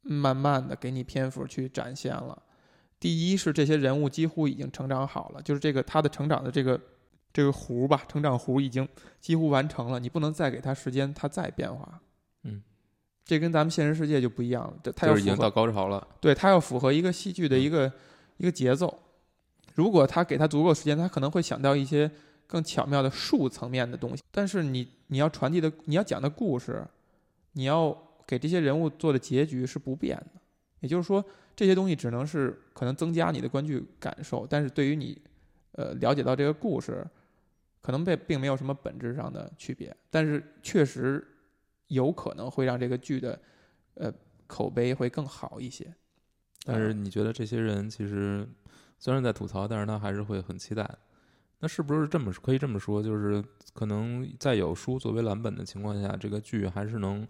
[0.00, 2.42] 慢慢的给你篇幅去展现了。
[2.98, 6.80] 第一是这些人物几乎已经成长好了，就是这个他的成长的这个
[7.32, 8.88] 这个弧吧，成长弧已经
[9.20, 12.00] 几乎完成了，你不能再给他时间，他再变化。
[12.42, 12.62] 嗯，
[13.24, 16.06] 这跟咱们现实世界就不一样了，这他要已经到高潮了。
[16.20, 17.92] 对他要符合一个戏剧的一个
[18.36, 18.98] 一个节奏。
[19.74, 22.10] 如果他给他足够时间，他可能会想到一些。
[22.44, 26.86] 更巧妙的术层面的东西，但是你你要传递的，你要讲的故事，
[27.52, 30.40] 你要给这些人物做的结局是不变的。
[30.80, 31.24] 也就是说，
[31.56, 35.16] 这些东西只能是可能增加你的观剧感受，但是对于你，
[35.70, 37.06] 呃，了解到这个故事，
[37.82, 39.94] 可能被并没有什么本质上的区别。
[40.08, 41.22] 但是确实
[41.88, 43.38] 有可能会让这个剧的，
[43.94, 44.10] 呃，
[44.46, 45.94] 口碑会更好一些。
[46.64, 48.48] 但是你觉得这些人其实
[48.98, 50.88] 虽然在吐槽，但是他还是会很期待。
[51.58, 53.02] 那是不是这么可以这么说？
[53.02, 57.26] 就是可能在有书作为蓝本的情况下，这个剧还是能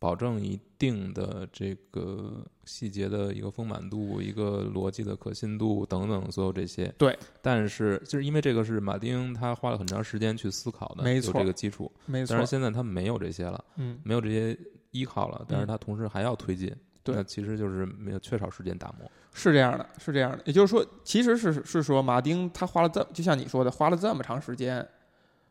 [0.00, 6.92] 保证一定的这个细节的一个丰满度、一个逻辑的可信度等等，所有这些。
[6.98, 7.16] 对。
[7.40, 11.92] 但是就是因为这个是马丁他花了很长时间去思考的，没错，这个基础。
[12.06, 12.34] 没错。
[12.34, 14.58] 但是现在他没有这些了，嗯，没有这些
[14.90, 16.74] 依靠了，但是他同时还要推进。
[17.12, 20.40] 那其实就是没有缺少时间打磨，是这样的，是这样的。
[20.44, 24.86] 也就是说，其实是是说，马丁他花了这，就像你说的，花了这么长时间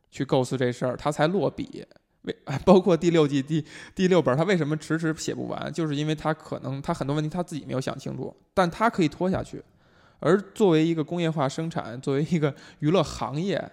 [0.10, 1.86] 去构思这事儿，他才落笔。
[2.24, 3.64] 为 包括第六季第
[3.96, 5.72] 第六本，他为什么迟迟写不完？
[5.72, 9.64] 就是因为他可能他很多问题他自己没有想清楚，但他可以拖下去。
[10.20, 13.72] 而作为一个工业化生产，作为一个娱乐行业，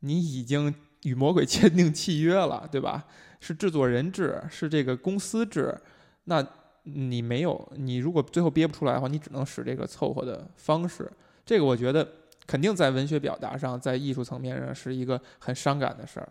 [0.00, 3.06] 你已经与魔鬼 签订契约了，对吧？
[3.40, 5.76] 是制作人制，是这个公司制，
[6.24, 6.46] 那。
[6.84, 11.08] 你没有，你如果最后憋不出来的话，你只能使这个凑合的方式。
[11.44, 12.10] 这个我觉得
[12.46, 16.28] 肯定在文学表达上，在艺术层面上是一个很伤感的事儿。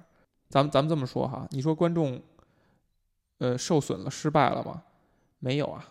[0.50, 2.22] 咱们咱们这么说哈，你说观众，
[3.38, 4.84] 呃，受损了、失败了吗？
[5.40, 5.86] 没有啊，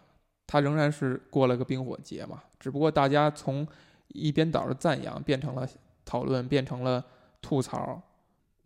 [0.46, 2.42] 他仍然是过了个冰火节嘛。
[2.60, 3.66] 只不过大家从
[4.08, 5.68] 一边倒的赞扬变成了
[6.04, 7.04] 讨论，变成了
[7.40, 8.02] 吐槽。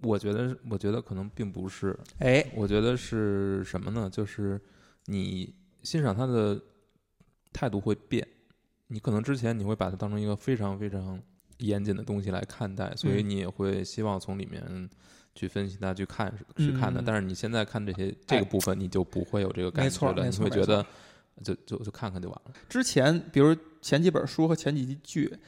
[0.00, 1.98] 我觉得，我觉得可能并不是。
[2.18, 4.10] 哎，我觉得是什么呢？
[4.10, 4.60] 就是
[5.06, 5.54] 你。
[5.82, 6.56] 欣赏他的
[7.52, 8.24] 态度会变，
[8.86, 11.20] 你可能之前你会把它当成一个非常非常
[11.58, 14.88] 严谨的东西来看待，所以你也会希望从里面
[15.34, 17.02] 去分析它、去看、去看的。
[17.04, 20.84] 但是你现在看这些这个部分，你就不会有这个感觉了，你会觉得
[21.42, 22.52] 就就就看看就完了。
[22.68, 25.38] 之前比如前几本书和前几集剧，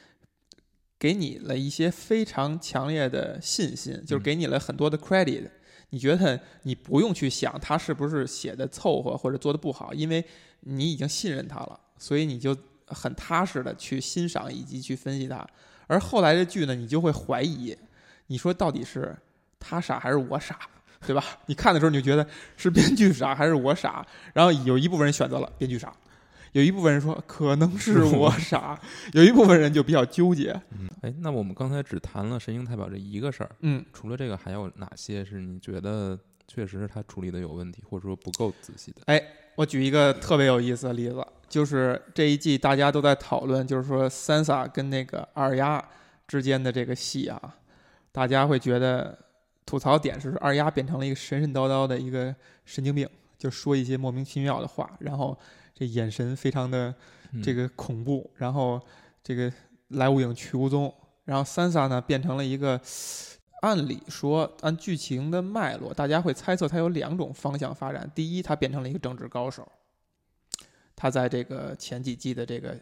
[0.97, 5.49] 给你了一些非常强烈的信心，就是给你了很多的 credit。
[5.91, 10.25] 你觉得你不用去想他是不是写的凑合或者做的不好，因为
[10.61, 15.47] 你已经信任他了，所以你就很踏实的去欣赏以及去分析他。
[15.87, 17.77] 而后来的剧呢，你就会怀疑，
[18.27, 19.15] 你说到底是
[19.67, 20.59] 他傻还是我傻，
[21.07, 21.23] 对吧？
[21.47, 25.91] 你看的时候你就觉得是编剧傻还是我傻，然后有一部分人选择了编剧傻。
[26.51, 28.79] 有一部分人说可能是 我傻，
[29.11, 30.51] 有一部分人就比较纠结。
[30.71, 39.01] 嗯，哎，那我们刚才只谈了神鹰太保这一个事儿，嗯，除了这个还有哪些是你觉得确实是他处理的有问题，或者说不够仔细的？
[39.07, 39.21] 哎，
[39.55, 45.83] 我举一个特别有意思的例子，就是这一季大家都在讨论，就是说 Sansa 跟那个二丫
[46.25, 47.55] 之间的这个戏啊，
[48.13, 49.19] 大家会觉得
[49.65, 55.37] 吐槽点是二丫变成了一个神神叨叨的一个神经病，就说一些莫名其妙的话，然后。
[55.77, 56.95] 这眼神非常的
[57.43, 58.81] 这个恐怖，然后
[59.21, 59.51] 这个
[59.89, 62.79] 来无影去无踪，然后三萨呢变成了一个，
[63.61, 68.09] 按理说按剧情的脉络，大家会猜测他有两种方向发展。
[68.15, 69.69] 第一，他变成了一个政治高手，
[70.95, 72.79] 他在这个前几季的这个，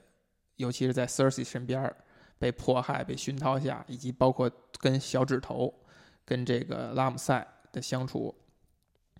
[0.58, 1.92] 尤其是在 Cersei 身边
[2.38, 4.48] 被迫害、被熏陶下，以及包括
[4.80, 5.74] 跟小指头、
[6.26, 8.34] 跟这个拉姆塞的相处。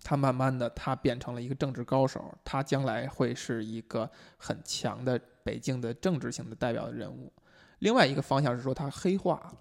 [0.02, 7.32] 他慢慢的，他变成了一个政治高手，他将来会是一个很强的北境的政治性的代表的人物。
[7.78, 9.54] 另外一个方向是说，他黑化了，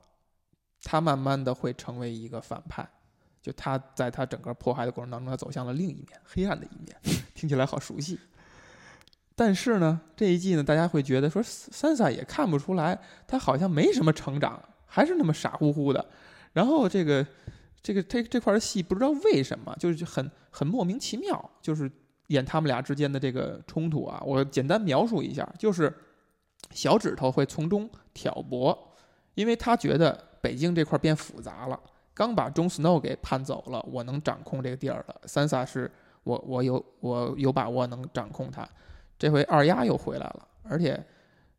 [0.81, 2.85] 他慢慢的会成为一个反派，
[3.41, 6.97] 就他在他整个迫害的过程当中，他走向了另一面，黑暗的一面，
[7.33, 8.19] 听起来好熟悉。
[9.35, 16.05] 但是呢，这一季呢，大家会觉得说，三萨也看不出来，他好像没什么成长，还是那么傻乎乎的。
[16.53, 17.25] 然后这个。
[17.85, 21.91] 这个这这块的戏不知道为什么就是很很莫名其妙，就是
[22.27, 24.23] 演他们俩之间的这个冲突啊。
[24.25, 25.93] 我简单描述一下，就是
[26.71, 28.95] 小指头会从中挑拨，
[29.33, 31.77] 因为他觉得北京这块变复杂了，
[32.13, 35.21] 刚把中 Snow 给判走了，我能掌控这个地儿了。
[35.25, 35.91] 三萨是
[36.23, 38.65] 我我有我有把握能掌控他，
[39.19, 41.05] 这回二丫又回来了，而且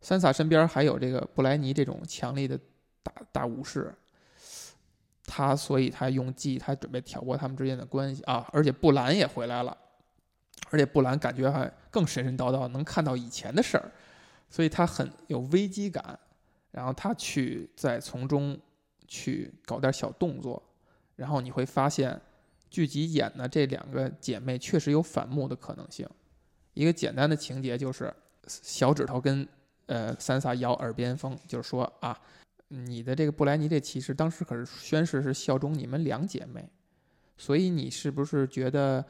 [0.01, 2.59] 三萨身边还有这个布莱尼这种强力的
[3.03, 3.95] 大大武士。
[5.27, 8.47] 他所以，他用计，他准备挑拨他们之间的关系啊！
[8.53, 9.77] 而且布兰也回来了，
[10.71, 13.91] 而且布兰感觉还更神神叨叨，能看到以前的事儿，
[14.51, 16.19] 所以他很有危机感。
[16.71, 18.59] 然后他去再从中
[19.07, 20.63] 去搞点小动作，
[21.17, 22.21] 然后你会发现，
[22.69, 26.07] 剧集演的这两个姐妹确实有反目的可能性。
[26.75, 28.13] 一个简单的情节就是，
[28.47, 29.49] 小指头跟
[29.87, 32.21] 呃三萨摇耳边风，就是说啊。
[32.75, 36.69] 你的这个布莱尼这骑士当时可是宣誓是效忠你们两姐妹，
[37.37, 39.05] 所以你是不是觉得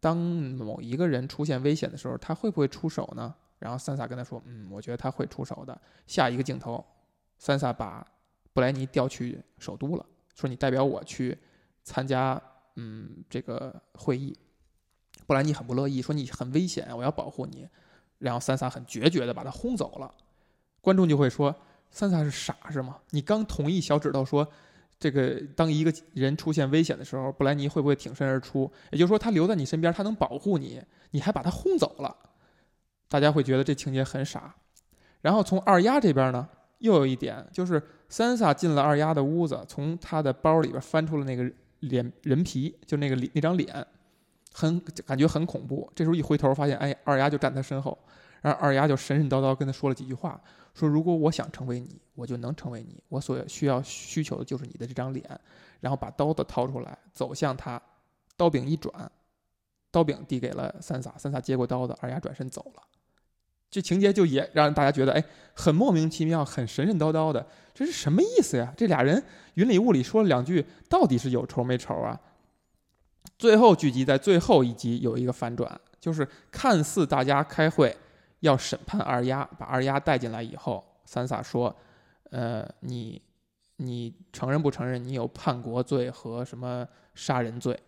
[0.00, 3.34] 当某一个人出现危险的时候，他会不会出手呢？
[3.58, 5.78] 然后三萨跟他说：“嗯，我觉得他会出手的。”
[6.08, 6.82] 下一个镜头，
[7.38, 8.06] 三萨把
[8.54, 11.36] 布莱尼调去首都了，说：“你代表我去
[11.84, 12.40] 参加
[12.76, 14.34] 嗯这个会议。”
[15.26, 17.68] 布莱尼很不乐意，说：“你很危险，我要保护你。”
[18.18, 20.14] 然后三萨很决绝的把他轰走了。
[20.80, 21.54] 观众就会说。
[21.90, 22.96] 三萨是傻是吗？
[23.10, 24.46] 你刚同意小指头说，
[24.98, 28.70] 这个当一个人出现危险的时候，布莱尼会不会挺身而出？
[28.90, 32.16] 也就是说，他留在你身边，他能保护你，你还把他轰走了，
[33.08, 34.54] 大家会觉得这情节很傻。
[35.20, 36.48] 然后从二丫这边呢，
[36.78, 41.50] 又有一点，就是三萨进了二丫的屋子，从他的包里边翻出了那个
[41.80, 43.86] 脸人皮，就那个那张脸，
[44.52, 45.90] 很感觉很恐怖。
[45.94, 47.98] 这时候一回头发现，哎，二丫就站他身后，
[48.40, 50.40] 然后二丫就神神叨叨跟他说了几句话。
[50.72, 53.02] 说如果我想成为你，我就能成为你。
[53.08, 55.28] 我所需要需求的就是你的这张脸。
[55.80, 57.80] 然后把刀子掏出来，走向他，
[58.36, 59.10] 刀柄一转，
[59.90, 62.82] 刀柄递给了三傻，三傻接过刀子，二丫转身走了。
[63.70, 65.24] 这情节就也让大家觉得，哎，
[65.54, 68.72] 很莫名其妙，很神神叨叨的，这是什么意思呀？
[68.76, 69.22] 这俩人
[69.54, 72.20] 云里雾里说了两句，到底是有仇没仇啊？
[73.38, 77.96] 最后剧集在最后一集有一个反转，就是看似大家开会。
[78.40, 81.74] 要审判二丫，把二丫带进来以后，三萨说
[82.30, 83.20] ：“呃，你
[83.76, 87.78] 你承认不承认你有叛国罪和什么杀人罪？”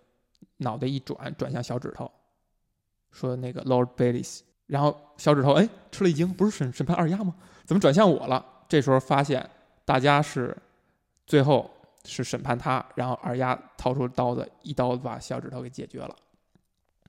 [0.58, 2.10] 脑袋一转，转向小指头，
[3.10, 7.34] 说：“那个 Lord Bailey。”然后小指头哎吃了一惊，不是审审判二丫吗？
[7.64, 8.44] 怎么转向我了？
[8.68, 9.48] 这时候发现
[9.84, 10.56] 大家是
[11.26, 11.70] 最后
[12.04, 16.16] 是审判他，然后二丫掏出刀子，一刀子把小指头给解决了，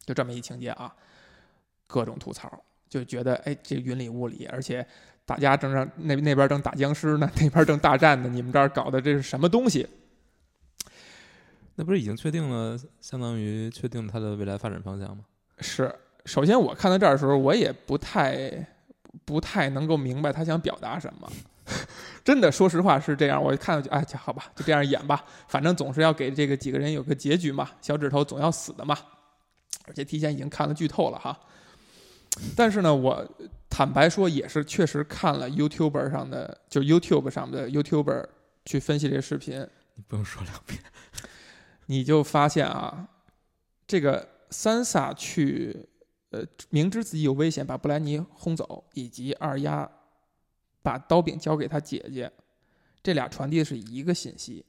[0.06, 0.94] 就这么一情节啊，
[1.88, 2.52] 各种吐槽。
[2.94, 4.86] 就觉得哎，这云里雾里，而且
[5.26, 9.88] 大家正让那那边正打僵尸呢， 那边正大战呢，你们这儿搞的这是什么东西？
[11.74, 15.24] 那不是已经确定了，相当于确定它的未来发展方向吗？
[15.58, 15.92] 是。
[16.26, 18.64] 首先我看到这儿的时候，我也不太
[19.26, 21.28] 不太能够明白他想表达什么。
[22.24, 23.42] 真的，说实话是这样。
[23.42, 27.72] 我看到就哎，好吧，就这样演吧，反正总是要给这个几个人有个结局嘛。
[27.82, 28.96] 小指头总要死的嘛，
[29.88, 31.36] 而且提前已经看了剧透了哈。
[32.56, 33.38] 但是呢，我
[33.70, 38.28] 坦白说，也是确实看了 YouTube 上的，就 YouTube 上的 YouTuber
[38.66, 39.68] 去分析这个视频。
[39.96, 40.80] 你不用说两遍，
[41.88, 43.08] 你就发现啊，
[43.86, 45.88] 这个 Sansa 去，
[46.32, 49.90] 呃，明知自己有危险把布兰妮轰走，以及二丫
[50.82, 52.32] 把刀柄交给他姐姐，
[53.04, 54.66] 这俩传递的是一个信息，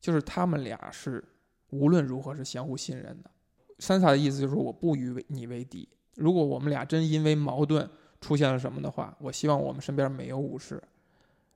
[0.00, 1.22] 就是他们俩是
[1.70, 3.30] 无论如何是相互信任的。
[3.78, 5.86] 三萨的意思就是我不与你为敌。
[6.16, 7.88] 如果我们俩真因为矛盾
[8.20, 10.82] 出现了什么的话，我希望我们身边没有武士。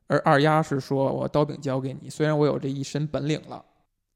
[0.07, 3.65] 而二丫是说：“我刀柄交给你，虽然我有这一身本领了，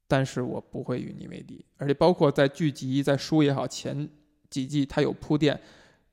[0.07, 4.07] 但是我不会与你为敌。”而且包括在剧集、在书也好，前
[4.49, 5.59] 几季他有铺垫，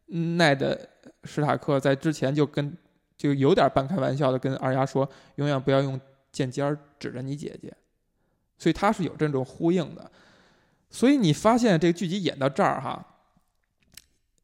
[0.07, 0.79] 奈德
[1.25, 2.77] 史塔克在之前就跟
[3.17, 7.77] 就有点半开玩笑的跟二丫说：“永远不要用剑尖指着你姐姐。”
[8.57, 10.11] 所以他是有这种呼应的。
[10.89, 13.05] 所以你发现这个剧集演到这儿哈。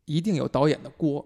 [0.09, 1.23] 一定有导演的锅，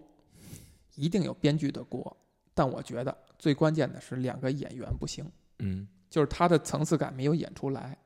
[0.96, 2.16] 一定有编剧的锅，
[2.52, 5.24] 但我觉得最关键的是两个演员不行，
[5.60, 7.96] 嗯，就是他的层次感没有演出来，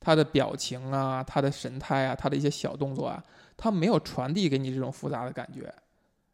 [0.00, 3.22] 他的表情啊，他的神态啊，他的一些小动作啊，
[3.56, 5.72] 他没有传递给你这种复杂的感觉，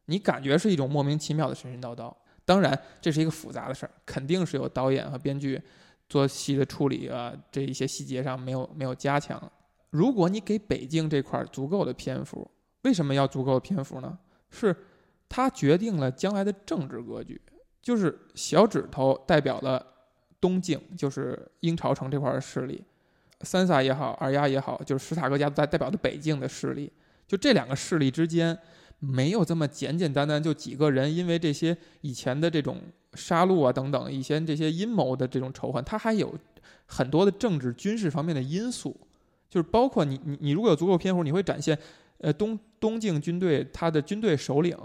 [0.06, 2.10] 你感觉是一种莫名其妙的神神叨叨。
[2.46, 5.60] 当然，这是一个复杂的事儿，肯定是有导演和编剧
[6.08, 9.52] 做戏的处理啊，这一些细节上没有没有加强。
[9.90, 12.50] 如果你给北京这块足够的篇幅。
[12.84, 14.18] 为什么要足够的篇幅呢？
[14.48, 14.74] 是
[15.28, 17.38] 它决定了将来的政治格局。
[17.82, 19.84] 就是小指头代表了
[20.40, 22.82] 东晋，就是阴朝城这块的势力；
[23.42, 26.90] 三萨也好，二丫也好，就是史塔克家代代表的北境的势力，
[27.26, 28.58] 就这两个势力之间
[29.00, 32.80] 没有这么简简单单就几个人因为这些以前的这种
[33.12, 36.34] 杀戮啊等等以前这些阴谋的这种仇恨，它还有
[36.86, 38.96] 很多的政治军事方面的因素，
[39.50, 41.78] 就是包括你你你如果有足够篇幅，你会展现
[42.18, 44.76] 呃东东晋军队他的军队首领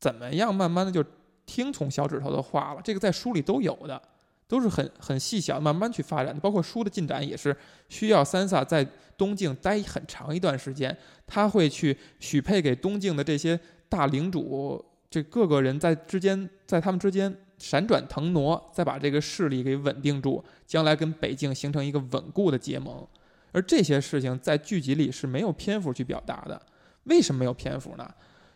[0.00, 1.04] 怎么样慢慢的就
[1.46, 4.00] 听从小指头的话了，这个在书里都有的。
[4.48, 6.40] 都是很很细小，慢慢去发展的。
[6.40, 7.54] 包括书的进展也是
[7.90, 8.82] 需要三萨在
[9.14, 10.96] 东境待很长一段时间，
[11.26, 13.60] 他会去许配给东境的这些
[13.90, 23.06] 大领主，这各个人在之间，在他们之间闪转腾挪，再把这个势力给稳定住，将来跟北境形成一个稳固的结盟。
[23.52, 26.60] 而这些事情在剧集里是没有篇幅去表达的。
[27.04, 28.08] 为什么没有篇幅呢？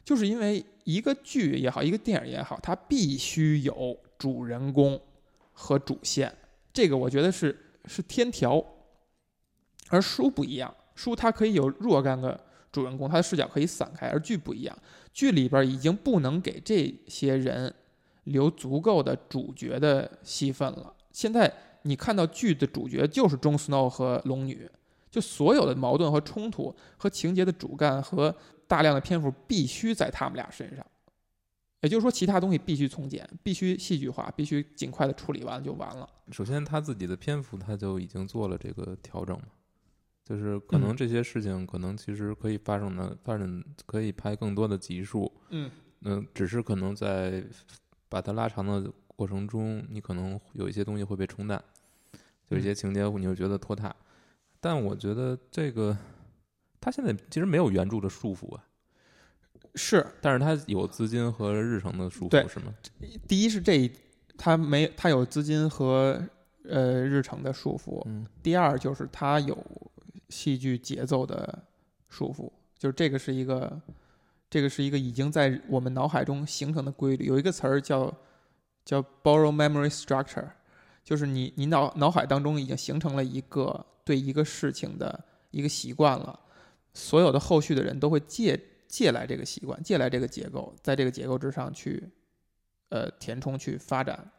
[0.05, 5.01] 就是因为一个剧也好，一个电影也好，它必须有主人公。
[5.55, 6.35] 和主线，
[6.73, 8.65] 这个我觉得是是天条，
[9.91, 12.41] 而书不一样，书它可以有若干个
[12.73, 14.77] 主人公，它的视角可以散开，而剧不一样，
[15.13, 17.73] 剧里边已经不能给这些人
[18.25, 20.93] 留足够的主角的戏份了。
[21.13, 24.69] 现在你看到剧的主角就是中 Snow 和龙女，
[25.13, 28.35] 就所有的矛盾和冲突和情节的主干和
[28.67, 30.85] 大量的篇幅必须在他们俩身上。
[31.83, 36.09] 也就是说，其他东西必须从简，必须戏剧化，必须尽快的处理完就完了。
[36.31, 39.39] 首先，他自己的篇幅他就已经做了这个调整
[40.25, 45.31] 就是可能这些事情可能其实可以发生的，发展可以拍更多的集数。
[45.51, 45.71] 嗯，
[46.03, 47.45] 嗯，只是可能在
[48.09, 51.63] 把它拉长的过程中，你可能有一些东西会被冲淡，
[52.49, 53.95] 就一些情节你会觉得拖沓。
[54.63, 55.95] 但我觉得这个
[56.81, 58.65] 他现在其实没有原著的束缚啊。
[59.75, 62.73] 是，但是他有资金和日程的束缚，是吗？
[63.27, 63.91] 第一是这，
[64.39, 66.23] 他没他有资金和
[66.69, 68.01] 呃日程的束缚。
[68.07, 68.25] 嗯。
[68.43, 69.57] 第二就是他有
[70.29, 71.65] 戏剧节奏的
[72.09, 73.81] 束缚，就是这个是一个，
[74.49, 77.25] 这个是一个已经在我们脑海中形成的规律。
[77.25, 78.15] 有一个词儿叫
[78.85, 80.51] 叫 borrow memory structure，
[81.05, 86.39] 就是你你脑脑海当中已经形成了一个对一个事情的一个习惯了，
[86.95, 88.61] 所有的后续的人都会借。
[88.93, 92.07] 借来这个习惯，借来这个结构，在这个结构之上去，
[92.91, 94.31] 呃，填充去发展。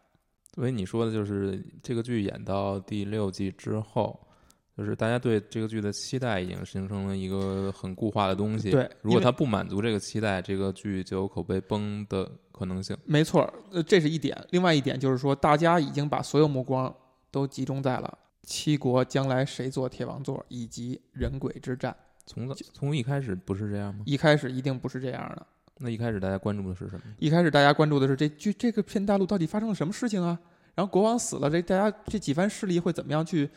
[0.54, 4.28] 所以你说的就是这个剧演到第六季之后，
[4.76, 8.72] 就是大家对这个剧的期待已经形成了一个很固化的东西。
[8.72, 12.98] 对，如果它不满足这个期待，这个剧就有口碑崩的可能性。
[13.06, 14.36] 没错，呃，这是一点。
[14.50, 16.94] 另外一点就是说，大家已经把所有目光
[17.30, 21.96] 都集中在了七国将来谁做铁王座，以及人鬼之战。
[22.26, 24.02] 从从一开始不是这样吗？
[24.06, 25.46] 一开始一定不是这样的。
[25.78, 27.02] 那一开始大家关注的是什么？
[27.20, 30.40] 一开始大家关注的是这剧这个片大陆到底发生了什么事情啊？
[30.74, 33.50] 然后国王死了，这大家这几番势力会怎么样去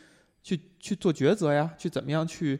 [0.47, 1.69] 去去做抉择呀？
[1.77, 2.57] 去怎么样去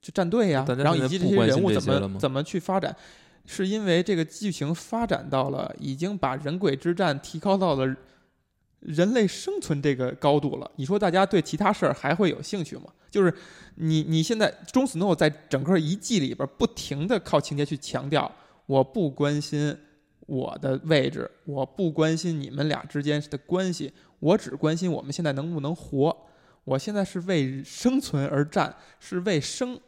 [0.00, 0.64] 去站队呀？
[0.78, 2.96] 然后以及这些人物怎么怎么去发展？
[3.44, 7.94] 是因为这个剧情发展到了已经把人鬼之战提高到了。
[8.80, 12.84] 人类生存这个高度了，你说大家对其他事儿还会有兴趣吗？
[13.10, 13.34] 就是
[13.76, 18.30] 你你现在中斯诺在整个一季里边不停的靠情节去强调，
[18.66, 19.76] 我不关心
[20.26, 26.16] 我的位置，我不关心你们俩之间的关系，我只关心我们现在能不能活。
[26.66, 29.80] 我现在是为生存而战，是为生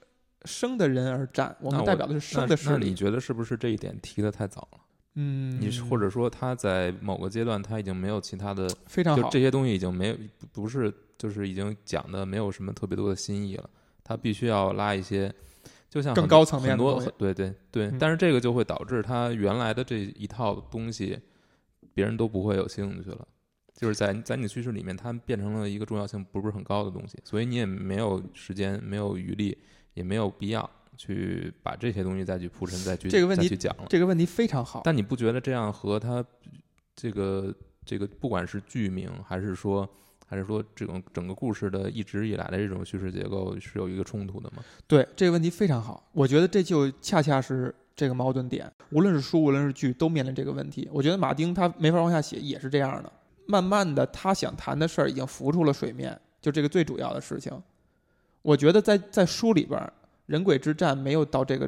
[0.44, 1.54] 生的人而战。
[1.60, 2.84] 我们代表的是生的势力。
[2.84, 4.78] 那你觉得是不是这一点提的太早了？
[5.14, 10.16] 嗯，你或者说他在某个阶段他已经没有其他的，非常好，就这些东西已经没有
[10.52, 13.68] 不是就是已经讲的没有什么特别多的新意了，
[14.04, 15.34] 他必须要拉一些，
[15.90, 21.18] 就像更高层面很多对对对，但是这个就会导致他原来的这一套东西
[21.92, 23.26] 别人都不会有兴趣了，
[23.78, 29.56] 就是在在你的叙事里面，它变成了一个重要性不是很高的东西，所以你也没有时间，没有余力，
[29.94, 30.68] 也没有必要。
[31.00, 33.84] 去把这些东西再去铺陈，再去这个问题去讲了。
[33.88, 36.24] 这个问题非常好，但你不觉得这样和它
[36.96, 37.54] 这个
[37.84, 39.88] 这个不管是剧名，还是说
[40.26, 44.64] 还是说这种整个故事的一直以来的这种叙事结构是有一个冲突的吗？
[44.88, 46.10] 对，这个问题非常好。
[46.10, 48.68] 我觉得这就恰恰是这个矛盾点。
[48.90, 50.88] 无论是书，无论是剧，都面临这个问题。
[50.92, 53.12] 我觉得马丁他没法往下写，也是这样的。
[53.48, 57.52] 慢慢的，他想谈的事儿已经浮出了水面，就这个最主要的事情。
[58.42, 59.92] 我觉得在在书里边。
[60.26, 61.66] 人鬼之战没有到这个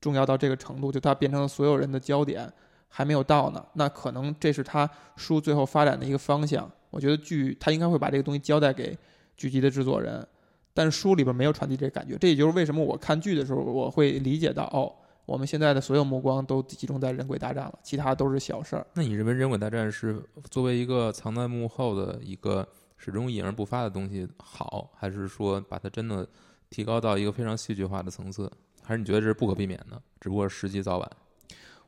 [0.00, 2.52] 重要到这个程度，就它变成了所有人的焦点，
[2.88, 3.64] 还没有到呢。
[3.74, 6.68] 那可能这是他书最后发展的一个方向。
[6.90, 8.98] 我觉得剧他应该会把这个东西交代给
[9.36, 10.26] 剧集的制作人，
[10.74, 12.16] 但是书里边没有传递这感觉。
[12.18, 14.92] 这也就是为什么我看剧的时候，我会理解到哦，
[15.30, 18.84] 我们现在的所有目光都集中在人鬼大战了，其他都是小事儿。
[18.94, 20.20] 那你认为人鬼大战是
[20.50, 22.66] 作为一个藏在幕后的一个？
[23.02, 26.28] 始终隐而不发的东西好，还是说把它真的
[26.68, 28.52] 提高到一个非常戏剧化的层次？
[28.82, 31.10] 还是你觉得这是不可避免的，只不过时机早晚？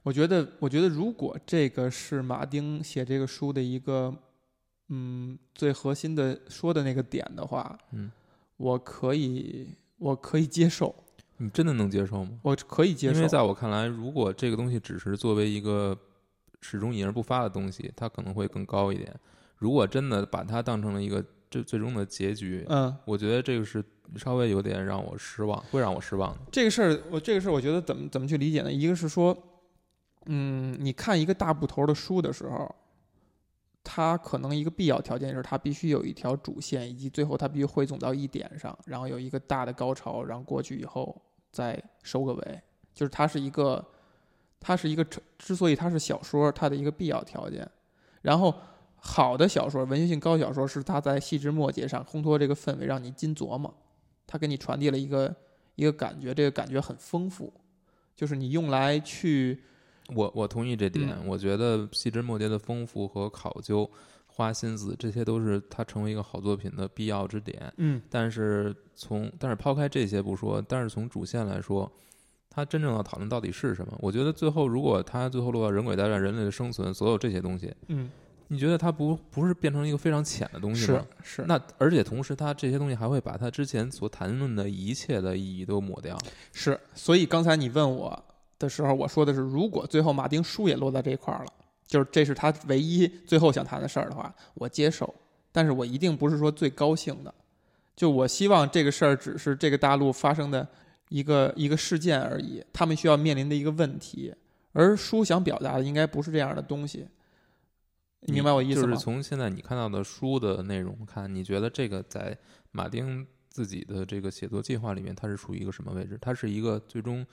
[0.04, 4.14] 我觉得，我觉得如果这个是马丁写这个书的一个，
[4.88, 8.10] 嗯，最核心的说的那个点的话，嗯，
[8.56, 9.68] 我可以，
[9.98, 10.94] 我可以接受。
[11.42, 12.38] 你真的能接受吗？
[12.42, 15.98] 我可以接受，因为在我看来，如果这个东西只是作为一个
[16.60, 19.12] 始终隐而不发的东西，它可能会更高一点。
[19.56, 23.84] 如果真的把它当成了一个最最终的结局，嗯，我觉得这个是
[24.16, 26.38] 稍微有点让我失望，会让我失望的。
[26.52, 28.72] 这个事儿，我这个事儿，我觉得怎么怎么去理解呢？
[28.72, 29.36] 一个是说。
[30.26, 32.72] 嗯，你看一个大部头的书的时候，
[33.82, 41.20] 它可能一个必要条件是它必须有一条主线，以及最后它必须汇总到一点上，然后有一个大的高潮，然后过去以后
[41.52, 42.60] 再收个尾，
[42.92, 43.84] 就是它是一个，
[44.58, 45.06] 它是一个
[45.38, 47.70] 之所以它是小说，它的一个必要条件。
[48.22, 48.52] 然后
[48.96, 53.72] 好的小说，文学性高小说是它在细枝末节上烘托这个氛围，让你精琢磨，
[54.26, 55.32] 它给你传递了一个
[55.74, 57.52] 一个感觉，这个感觉很丰富，
[58.16, 59.62] 就是你用来去。
[60.14, 63.88] 我我同意这点，我觉得细枝末节的丰富和考究、
[64.34, 67.72] 花心思，这些都是他成为一个好作品的必要之点。
[67.76, 71.90] 嗯，但是从但是抛开这些不说，但是从主线来说，
[72.48, 73.92] 他真正要讨论到底是什么？
[74.00, 78.10] 我觉得最后如果他最后落到人鬼大战、人类的生存，所有这些东西，嗯，
[78.48, 81.04] 你觉得他不不是变成一个非常浅的东西吗？
[81.22, 81.44] 是是。
[81.46, 86.18] 那而且同时，他这些东西还会把他之前所谈论的一切的意义都抹掉。
[86.52, 88.24] 是，所以刚才你问我。
[88.58, 91.52] 的时候，我说的是，如果最后马丁书也落在这一块儿了，
[91.92, 95.14] 就是这是他唯一最后想谈的事儿的话，我接受。
[95.52, 97.34] 但是我一定不是说最高兴的，
[97.94, 100.66] 就我希望这个事儿只是这个大陆发生的
[101.10, 104.34] 一个一个事件而已，他们需要面临的一个问题。
[104.72, 107.06] 而书想表达的应该不是这样的东西，
[108.20, 108.86] 你明白我意思吗？
[108.86, 112.34] 就是从现在你看到的书的内容看，你觉得这个在
[112.70, 116.16] 马丁自己的这个写作计划里面，它是处于一个什么位置？
[116.18, 117.26] 它是一个最终。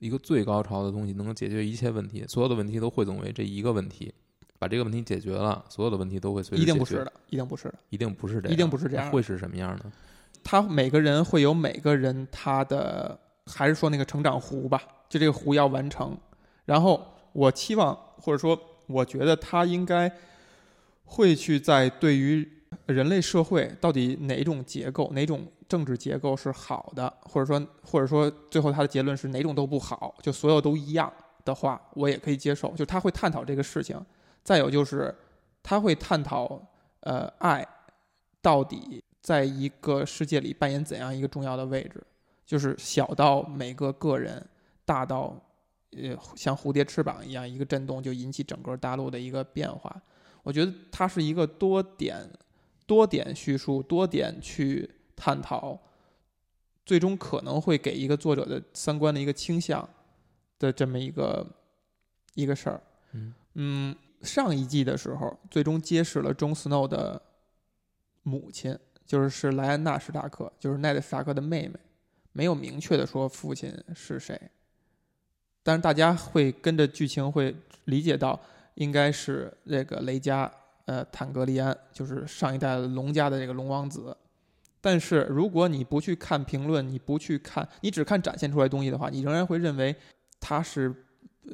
[0.00, 4.12] 一个最高潮的东西，能够解决一切问题，所有的问题都汇总为这一个问题，
[4.58, 9.84] 把这个问题解决了，所有的问题都会随一定不是的，一定不是的，一定不是这样，一定不是这样，会是什么样的？
[10.42, 14.82] 他每个人会有每个人他的，还是说那个成长弧吧？
[15.08, 16.16] 就这个弧要完成。
[16.64, 20.10] 然后我期望，或者说我觉得他应该
[21.04, 22.48] 会去在对于
[22.92, 25.46] 人类社会到底哪种结构，哪种。
[25.70, 31.12] 政治结构是好的，或者说，或者说，最后他的结论是哪种都不好，就所有都一样
[31.44, 32.72] 的话，我也可以接受。
[32.72, 33.96] 就他会探讨这个事情。
[34.42, 35.14] 再有就是，
[35.62, 36.60] 他会探讨，
[37.02, 37.64] 呃，爱
[38.42, 42.02] 到底在一个世界里扮演怎样一个重要的位置？
[42.44, 44.44] 就是小到每个个人，
[44.84, 45.40] 大到
[45.92, 50.02] 呃像蝴蝶翅膀一样，一个震动就引起整个大陆的一个变化。
[50.42, 52.28] 我觉得它是一个多点、
[52.90, 54.90] 多点叙述、多点去。
[55.22, 55.78] 探讨，
[56.86, 59.86] 最终可能会给一个作者的三观的一个倾向
[60.58, 61.46] 的这么一个
[62.32, 62.80] 一个事儿。
[63.56, 67.20] 嗯上一季的时候，最终揭示了中斯诺的
[68.22, 68.74] 母亲，
[69.04, 71.78] 就是是莱安娜史塔克，就是奈德史塔克的妹妹，
[72.32, 74.40] 没有明确的说父亲是谁，
[75.62, 78.40] 但是大家会跟着剧情会理解到，
[78.76, 80.50] 应该是这个雷加，
[80.90, 84.16] 呃，坦格利安，就是上一代龙家的这个龙王子。
[84.80, 89.94] 但是如果你不去看评论，你不去看，你只看展现出来东西的话，你仍然会认为
[90.40, 90.92] 他是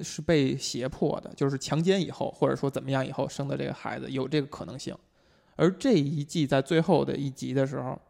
[0.02, 4.96] 是被胁迫的，就是强奸以后，或者说怎么样以后生的这个孩子有这个可能性。
[5.54, 8.00] 而这一季在最后的一集的时候，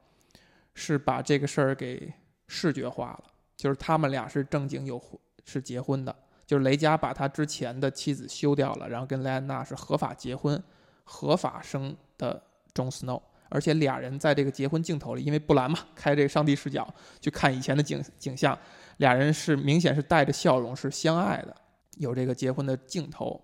[0.75, 2.13] 是把这个事儿给
[2.47, 3.25] 视觉化了，
[3.57, 5.03] 就是他们俩是正经有
[5.45, 6.15] 是结婚的，
[6.47, 10.63] 就是雷佳把他之前的妻子休掉了，然后跟莱安娜是合法结婚、
[11.07, 12.43] 合法生的
[12.75, 13.23] Jon Snow。
[13.49, 16.87] 而且俩人在这个结婚镜头里，因为布兰嘛，开这个上帝视角
[17.21, 18.59] 去看以前的景景象，
[18.97, 21.57] 俩人是明显是带着笑容，是相爱的，
[21.99, 23.41] 有这个结婚的镜头。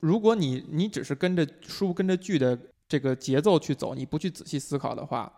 [0.00, 5.32] 如果你你只是跟着书跟着剧的这个节奏去走，你不去仔细思考的话，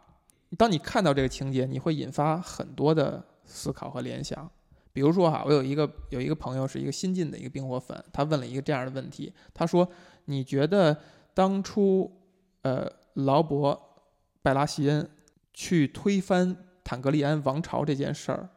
[0.57, 4.51] 当你看到这个情节，你会引发很多的思考和联想。
[4.95, 9.87] 比如说哈，我有一个有一个朋友是一个新进的一个冰火粉，他问了一个这样的问题，他说
[10.25, 10.99] ：“你觉得
[11.39, 12.11] 当初
[12.63, 13.79] 呃劳勃？”
[14.43, 15.07] 拜拉席恩
[15.53, 18.49] 去推翻坦格利安王朝这件事儿，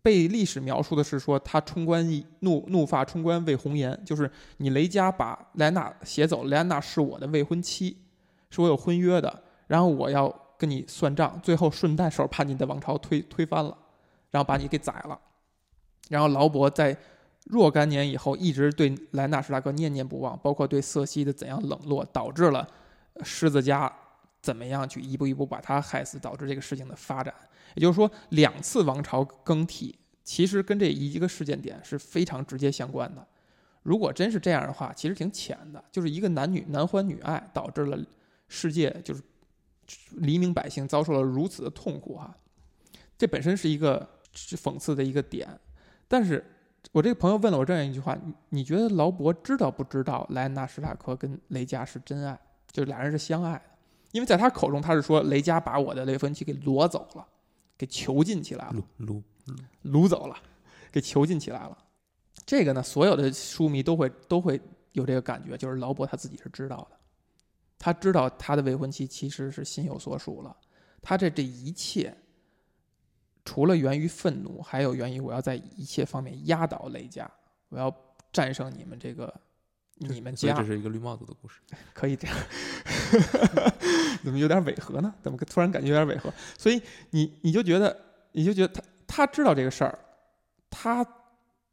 [0.00, 2.06] 被历史描述的是说他冲冠
[2.40, 7.96] 怒怒发冲冠为红颜，就是你雷加把莱安娜携走，莱安娜是我的未婚妻，
[8.50, 13.76] 是我有婚约的，然后我要跟你算账，最后顺带手把你的王朝推推翻了，
[14.30, 15.18] 然后把你给宰了，
[16.08, 16.96] 然后劳勃在
[17.48, 22.68] 若干年以后一直对莱娜史大哥念念不忘，包括对瑟西的怎样冷落，导致了
[23.22, 23.92] 狮子家。
[24.40, 27.34] 怎么样去一步一步把他害死，导致这个事情的发展。
[27.74, 33.26] 也就是说，两次王朝更替其实跟这一个事件点是非常直接相关的。
[33.82, 37.98] 如果真是这样的话，其实挺浅的，就是一个男女男欢女爱导致了
[38.46, 39.20] 世界就是
[40.12, 42.32] 黎民百姓遭受了如此的痛苦哈，
[43.18, 45.48] 这本身是一个讽刺的一个点。
[46.06, 46.42] 但是
[46.92, 52.38] 我这个朋友问了我这样一句话：你你觉得劳勃知道不知道莱安娜·史塔克跟雷佳是真爱，
[52.72, 53.62] 就俩人是相爱的？
[54.12, 57.26] 因为在他口中，他是说雷佳把我的未婚妻给掳走了，
[57.76, 59.22] 给囚禁起来了，掳
[59.84, 60.36] 掳走了，
[60.90, 61.76] 给囚禁起来了。
[62.46, 64.58] 这个呢，所有的书迷都会都会
[64.92, 66.96] 有这个感觉，就是劳勃他自己是知道的，
[67.78, 70.56] 他知道他的未婚妻其实是心有所属了。
[71.02, 72.16] 他这这一切，
[73.48, 77.26] 除了源于愤怒，还有源于我要在一切方面压倒雷家，
[77.70, 77.90] 我要
[78.30, 79.32] 战胜你们这个
[79.94, 80.52] 你们家。
[80.52, 81.62] 这是一个绿帽子的故事，
[81.94, 82.36] 可以这样？
[84.22, 85.14] 怎么有点违和呢？
[85.22, 86.30] 怎么突然感觉有点违和？
[86.58, 86.78] 所以
[87.08, 87.98] 你你就觉得
[88.32, 89.98] 你就觉得他他知道这个事儿，
[90.68, 91.02] 他。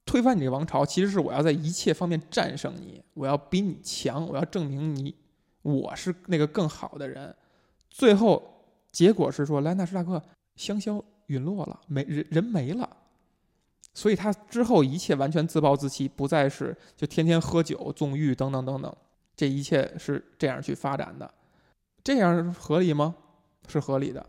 [0.05, 5.13] 推翻你这个王朝，其实是我要在一切方面战胜你，我要比你强，我要证明你
[5.63, 7.36] 我是那个更好的人。
[7.89, 10.21] 最后结果是说，莱纳施塔克
[10.55, 12.89] 香消陨落了，没人人没了，
[13.93, 18.95] 所以他之后一切完全自暴自弃，不再是就天天喝酒纵欲等等等等，
[19.36, 21.34] 这一切是这样去发展的，
[22.03, 23.15] 这样合理吗？
[23.67, 24.26] 是合理的，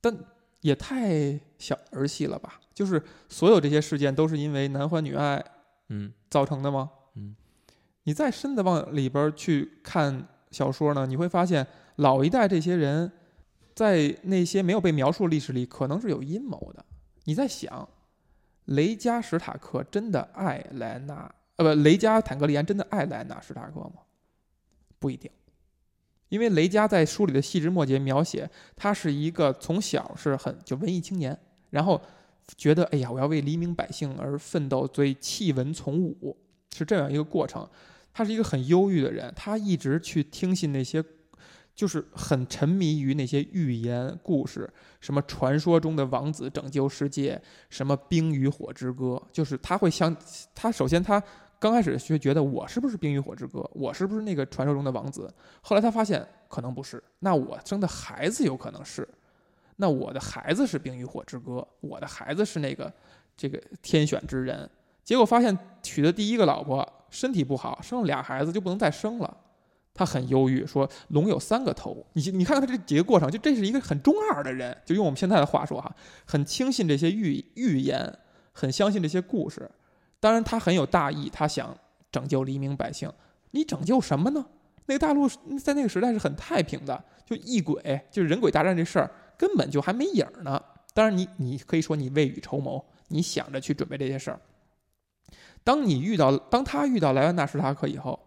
[0.00, 0.16] 但。
[0.62, 2.58] 也太小儿戏了吧！
[2.74, 5.42] 就是所有这些事件都是因为男欢女爱，
[5.88, 6.90] 嗯，造成的吗？
[7.14, 7.36] 嗯，
[8.02, 13.10] 你再深的往里边去看小说呢，你会发现老一代这些人，
[13.78, 16.84] 在那些没有被描述历史里，可能是有阴谋的。
[17.22, 17.88] 你在想，
[18.64, 21.32] 雷加史塔克真的爱莱安娜？
[21.54, 24.02] 呃，不，雷加坦格利安真的爱莱安娜史塔克吗？
[24.98, 25.30] 不一定。
[26.28, 31.38] 因为雷佳在书里的细枝末节描写，他是一个从小是很就文艺青年，
[31.70, 32.02] 然后
[32.56, 36.36] 觉得哎呀，我要为黎民百姓而奋斗，所以弃文从武，
[36.76, 37.64] 是这样一个过程。
[38.12, 41.00] 他是一个很忧郁的人，他一直去听信那些，
[41.78, 44.68] 就是很沉迷于那些寓言故事，
[45.00, 50.14] 什么传说中的王子拯救世界，什么冰与火之歌，就是他会想，
[50.56, 51.22] 他首先他。
[51.60, 55.28] 刚开始就觉得我是不是冰与火之歌，我是不是那个传说中的王子？
[55.60, 59.08] 后来他发现可能不是，那我生的孩子有可能是，
[59.74, 62.92] 那我的孩子是冰与火之歌，我的孩子是那个
[63.36, 64.70] 这个天选之人。
[65.02, 69.36] 结果发现娶的第一个老婆身体不好，生了俩孩子就不能再生了，
[69.98, 72.06] 他很忧郁，说龙有三个头。
[72.12, 75.92] 你你看看他这几个过程，就这是一个很中二的人，就用我们现在的话说哈，
[76.24, 78.16] 很轻信这些预预言，
[78.52, 79.68] 很相信这些故事。
[80.20, 81.76] 当然，他很有大义，他想
[82.12, 83.12] 拯救黎民百姓。
[83.50, 84.46] 你拯救什么呢？
[84.86, 85.28] 那个大陆
[85.60, 90.62] 在那个时代是很太平的，就异鬼，就是人鬼大战这事儿根本就还没影儿呢。
[90.94, 94.40] 当然，你你可以说你未雨绸缪，你想着去准备这些事儿。
[95.64, 98.18] 当你遇到，当他遇到莱万纳史塔克以后，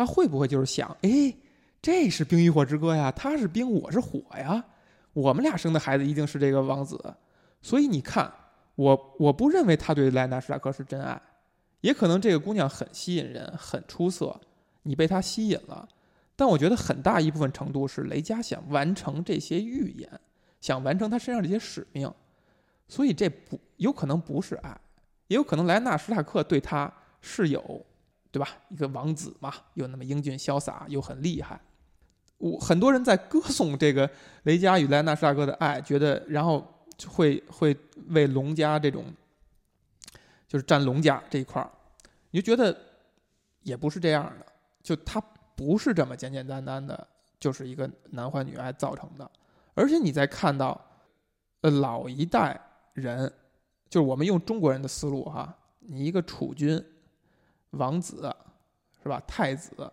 [0.00, 1.36] 他会不会就是想，哎，
[1.82, 4.64] 这是冰与火之歌呀，他是冰，我是火呀，
[5.12, 6.98] 我们俩生的孩子一定是这个王子。
[7.60, 8.32] 所以你看，
[8.76, 11.20] 我我不认为他对莱纳史塔克是真爱。
[11.82, 14.40] 也可能这个姑娘很吸引人，很出色，
[14.84, 15.86] 你被她吸引了。
[16.34, 20.08] 但我觉得很大一部分程度是雷佳想完成这些预言，
[20.62, 22.10] 想完成他身上这些使命，
[22.88, 24.74] 所以这不有可能不是爱，
[25.26, 26.90] 也有可能莱纳史塔克对他
[27.20, 27.84] 是有，
[28.30, 28.48] 对吧？
[28.68, 31.60] 一个王子嘛，又那么英俊潇洒，又很厉害。
[32.38, 34.08] 我很多人在歌颂这个
[34.44, 36.66] 雷佳与莱纳史塔克的爱，觉得然后
[37.06, 37.76] 会会
[38.08, 39.04] 为龙家这种。
[40.48, 41.70] 就是占龙家这一块儿，
[42.32, 42.76] 你就觉得
[43.62, 44.46] 也不是这样的，
[44.82, 45.22] 就他
[45.54, 47.06] 不是这么简简单单的，
[47.38, 49.30] 就是一个男欢女爱造成的。
[49.74, 50.84] 而且你在看到，
[51.60, 52.60] 呃，老一代
[52.94, 53.32] 人，
[53.88, 56.84] 就是我们用中国人的思路哈，你一个储君、
[57.70, 58.34] 王子，
[59.02, 59.22] 是吧？
[59.26, 59.90] 太子，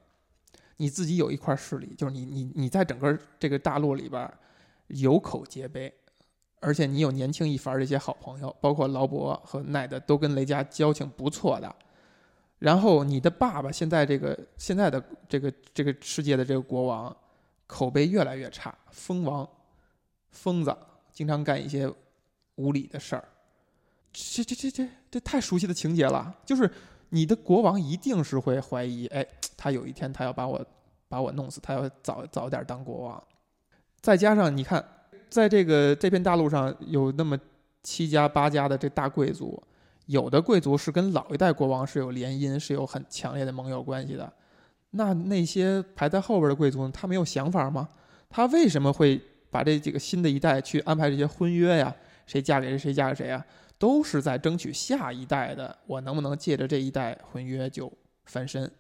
[0.77, 4.31] 你自己有一块势力，就是你你你在整个这个大陆里边
[4.87, 5.93] 有口皆碑。
[6.59, 11.73] 而且你有年轻一番这些好朋友，包括劳勃和奈德都跟雷家交情不错的。
[12.57, 17.15] 然后你的爸爸现在这个现在的这个这个世界的这个国王，
[17.67, 19.47] 口碑越来越差，疯王、
[20.31, 20.75] 疯子，
[21.13, 21.87] 经常干一些
[22.55, 23.23] 无理的事儿。
[24.11, 26.69] 这这这这这太熟悉的情节了，就是
[27.09, 30.65] 你的国王一定是会怀疑，哎，他有一天他要把我
[31.07, 33.23] 把我弄死，他要早早点当国王。
[34.01, 34.83] 再加上你看。
[35.29, 37.37] 在这个这片大陆上有那么
[37.83, 39.61] 七家八家的这大贵族，
[40.05, 44.31] 有的贵族是跟老一代国王是有联姻，是有很强烈的盟友关系的。
[44.91, 47.89] 那那些排在后边的贵族，他没有想法吗？
[48.29, 51.93] 他为什么会把这几个新的一代去安排这些婚约呀？
[52.25, 53.45] 谁嫁给谁，谁嫁给谁啊？
[53.77, 57.91] 都是在争取下一代的，我能不能借着这一代婚约就
[58.25, 58.71] 翻身？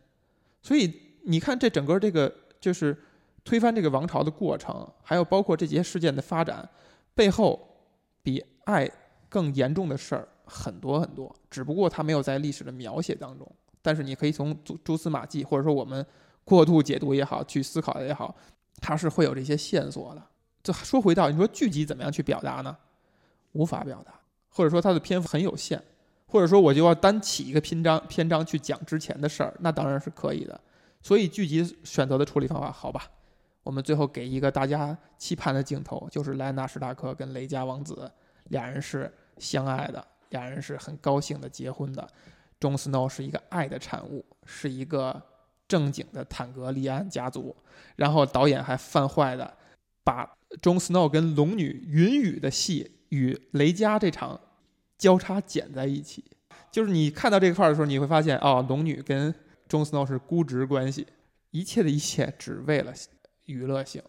[0.61, 0.93] 所以
[1.23, 2.97] 你看，这整个这个就是
[3.43, 6.67] 推翻这个王朝的过程，还有包括这些事件的发展
[7.13, 7.67] 背后，
[8.23, 8.89] 比爱
[9.29, 11.33] 更严重的事儿很多很多。
[11.49, 13.49] 只不过它没有在历史的描写当中，
[13.81, 16.05] 但是你可以从蛛蛛丝马迹，或者说我们
[16.43, 18.35] 过度解读也好，去思考也好，
[18.81, 20.23] 它是会有这些线索的。
[20.63, 22.75] 就说回到你说剧集怎么样去表达呢？
[23.53, 24.13] 无法表达，
[24.57, 25.79] 或者说它的篇幅很有限，
[26.25, 30.59] 或者说我就要单起一个篇章篇章去讲之前的事儿，那当然是可以的。
[31.03, 33.03] 所以剧集选择的处理方法，好吧，
[33.61, 38.11] 我们最后给一个大家期盼的镜头，就是莱纳史达克跟雷佳王子
[38.45, 42.09] 俩人是相爱的，俩人是很高兴的结婚的。
[42.59, 45.21] 钟斯诺是一个爱的产物，是一个
[45.67, 47.55] 正经的坦格利安家族。
[47.95, 49.53] 然后导演还犯坏的，
[50.03, 50.27] 把
[50.63, 52.93] 钟斯诺跟龙女云雨的戏。
[53.09, 54.37] 与雷佳这场
[54.97, 56.25] 交叉剪在一起，
[56.71, 59.33] 就是你看到这块儿的时候，你会发现，哦，龙女跟
[59.67, 61.05] 钟斯诺是估值关系，
[61.51, 62.91] 一切的一切只为了
[63.45, 64.01] 娱乐性。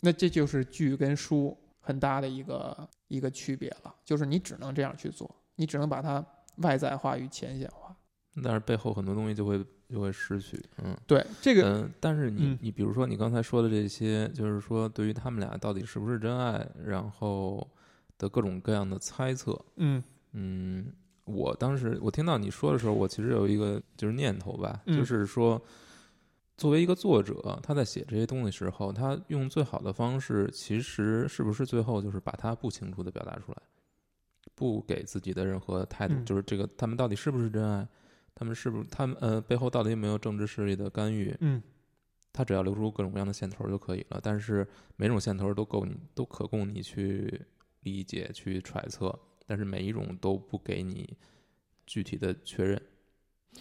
[0.00, 6.24] 那这就是剧跟书很大的一个一个区别了，就是你只能这样去做，你只能把它
[6.58, 7.94] 外在化与浅显化，
[8.42, 10.62] 但是背后很多东西就会就会失去。
[10.78, 17.66] 嗯，对这个，嗯，但是你你比如说你刚才说的这些，就是说对于他们俩到底是不是真爱，然后。
[18.20, 20.92] 的各种各样的猜测，嗯嗯，
[21.24, 25.60] 我当时我听到你说的时候，我其实有一个就是念头吧，就是说，
[26.56, 33.62] 作为一个作者，他在写这些东西时候，他用最好的方式，其实是不是最后就是把他不清楚的表达出来，
[34.54, 37.88] 不给自己的任何态度，就是这个他们到底是不是真爱，
[38.34, 41.36] 他们是不是他们呃背后到底有没有政治势力的干预？
[41.40, 41.62] 嗯，
[42.32, 44.66] 他只要留出各种各样的线头就可以了，但是
[44.96, 47.40] 每种线头都够你都可供你去。
[47.82, 49.18] 理解去揣测，
[49.50, 51.12] 但是每一种都不给你
[51.84, 52.80] 具体的确认。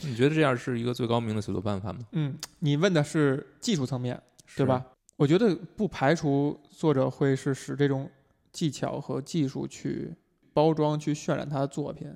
[0.02, 2.02] 你觉得这样是一个最高明的写作办法吗？
[2.12, 4.22] 嗯，你问的是技术层面，
[4.56, 4.86] 对吧？
[5.16, 8.08] 我觉得不排除作者会是使这种
[8.52, 10.14] 技巧和技术去
[10.54, 12.08] 包装、去渲染他的作品。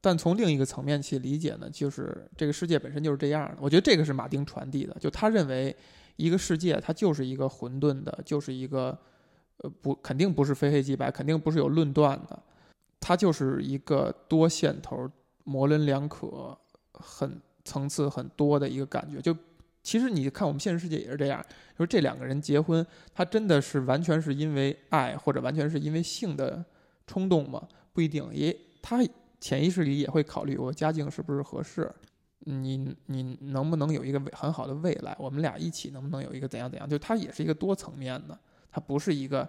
[0.00, 3.58] 但从另一个层面去理解呢，就是这个世界本身就是这样的。
[3.60, 5.76] 我觉得这个是马丁传递的，就他认为
[6.16, 8.98] 一个世界它就是一个混沌的，就是一个。
[9.58, 12.42] 呃，不，肯定不是非黑即白，肯定不是有论断的，
[13.06, 15.06] 它就是一个多线头、
[15.44, 16.56] 模棱两可、
[16.92, 19.20] 很层次很多的一个感觉。
[19.20, 19.36] 就
[19.82, 21.44] 其实你看，我们现实世界也是这样，
[21.78, 26.64] 就是这两个人结婚，他真的是完全是因为爱，或者完全是因为性的
[27.06, 27.68] 冲动吗？
[27.92, 29.04] 不一定，也他
[29.38, 31.94] 潜意识里也会考虑我家境是不是合适，
[32.38, 36.88] 你你能不能有一个很好的未来，我们俩一起能不能有一个怎样怎样？
[36.88, 38.38] 就它也是一个多层面的。
[38.70, 39.48] 它不是一个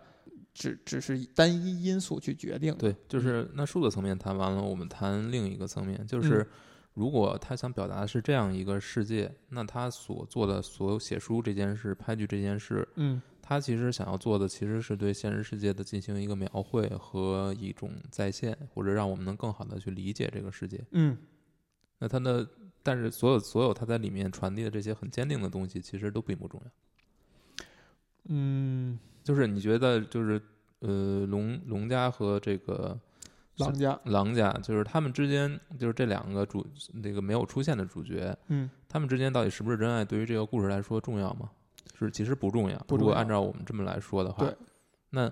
[0.55, 2.73] 只只是单一因素去决定。
[2.77, 6.47] 对，就是那数字层面谈完了，我们谈另一个层面，就是
[6.93, 20.81] 如果他想表达的是这样一个世界，那他所做的所有写书这件事、拍剧这件事，嗯，他其实想要做的其实是对现实世界的进行一个描绘和一种再现，或者让我们能更好的去理解这个世界。
[20.91, 21.17] 嗯，
[21.99, 22.47] 那他的，
[22.81, 26.71] 但是所有所有他在里面传递的这些很坚定的东西，其实都并不重要。
[28.29, 28.97] 嗯。
[29.25, 30.39] 就是你觉得，就是
[30.81, 32.95] 呃，龙龙家和这个
[33.57, 36.63] 狼家，狼家，就是他们之间，就是这两个主
[36.93, 40.05] 那个没有出现的主角，嗯，他们之间到底是不是真爱？
[40.05, 41.49] 对于这个故事来说重要吗？
[41.97, 42.79] 是，其实不重要。
[42.87, 44.47] 如果按照我们这么来说的话，
[45.09, 45.31] 那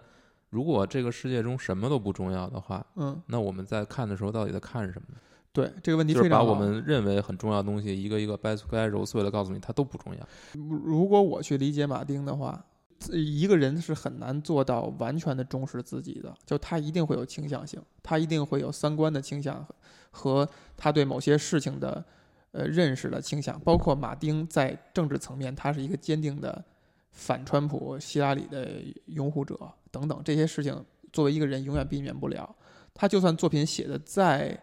[0.49, 5.07] 如果这个世界中什么都不重要的话，嗯，那我们在看的时候到底在看什么？
[5.51, 10.27] 对这个问题，就是把我们认为很重要的东西一个一个掰掰揉碎了，告诉你它都不重要。
[10.53, 12.65] 如果我去理解马丁的话。
[13.11, 19.65] 一个人是很难做到完全的忠实自己的，就他一定会有倾向性，他一定会有三观的倾向
[20.11, 20.47] 和
[20.77, 22.03] 他对某些事情的
[22.51, 23.59] 呃认识的倾向。
[23.59, 26.63] 包括马丁在政治层面，他是一个坚定的
[27.11, 29.59] 反川普、希拉里的拥护者
[29.91, 32.55] 等等这些事情，作为一个人永远避免不了。
[32.93, 34.57] 他就算作品写的再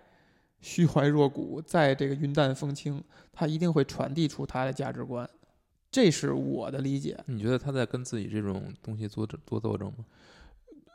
[0.60, 5.28] 虚怀若谷，再这个云淡风轻，他一定会传递出他的价值观。
[5.90, 7.18] 这是我的理解。
[7.26, 10.04] 你觉得他在跟自己这种东西做做斗争吗？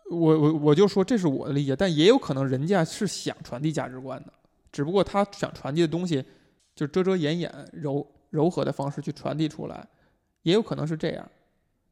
[0.09, 4.31] 我我我就说这是我的理解，但也有可能人家是想传递价值观的，
[4.71, 6.23] 只不过他想传递的东西
[6.75, 9.85] 就遮遮掩掩、柔柔和的方式去传递出来，
[10.43, 11.27] 也有可能是这样，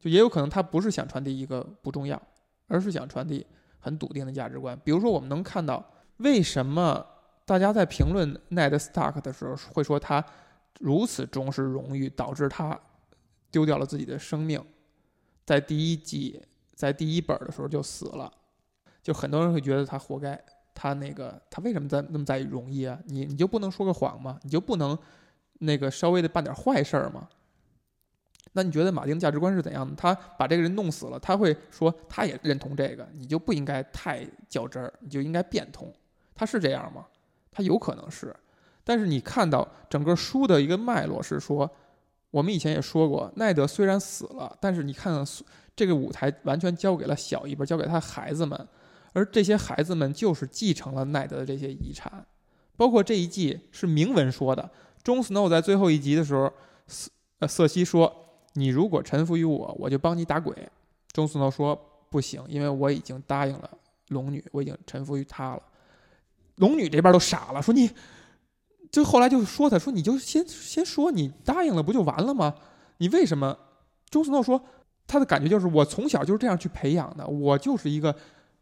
[0.00, 2.20] 就也有可能他不是想传递一个不重要，
[2.68, 3.44] 而是想传递
[3.80, 4.80] 很笃定的价值观。
[4.84, 5.84] 比如说，我们能看到
[6.18, 7.04] 为什么
[7.44, 10.24] 大家在评论奈德·斯塔克的时候会说他
[10.78, 12.80] 如此重视荣誉，导致他。
[13.54, 14.60] 丢掉了自己的生命，
[15.46, 16.42] 在第一季
[16.74, 18.28] 在第一本的时候就死了，
[19.00, 20.36] 就很多人会觉得他活该。
[20.76, 22.98] 他那个他为什么在那么在意荣誉啊？
[23.06, 24.40] 你你就不能说个谎吗？
[24.42, 24.98] 你就不能
[25.60, 27.28] 那个稍微的办点坏事儿吗？
[28.54, 29.94] 那你觉得马丁价值观是怎样的？
[29.94, 35.94] 他把这个人弄死了，他会说他也认同这个，你就不应该太较真儿，你就应该变通。
[36.34, 37.06] 他是这样吗？
[37.52, 38.34] 他有可能是，
[38.82, 41.70] 但是你看到整个书的一个脉络是说，
[42.34, 45.24] 我们以前也说过，奈德虽然死了，但是你看
[45.76, 48.68] 这个舞台完全交给了小一辈，交给他孩子们。
[49.12, 52.26] 而这些孩子们就是继承了奈德的这些遗产，
[52.76, 54.68] 包括这一季是明文说的。
[55.04, 56.52] 钟斯诺在最后一集的时候，
[56.88, 57.08] 瑟
[57.38, 58.12] 呃瑟西说
[58.54, 60.52] ：“你如果臣服于我，我就帮你打鬼。”
[61.14, 61.80] 钟斯诺说
[62.10, 63.70] ：“不行，因为我已经答应了
[64.08, 65.62] 龙女，我已经臣服于她了。”
[66.58, 67.88] 龙女这边都傻了，说：“你，
[68.94, 72.54] 就后来就说他说你就先先说你答应了不就完了吗？
[72.98, 73.58] 你为什么？”
[74.08, 74.62] 周斯诺说
[75.08, 78.14] ：“他的感觉就是我从小就是这样去培养的，我就是一个。”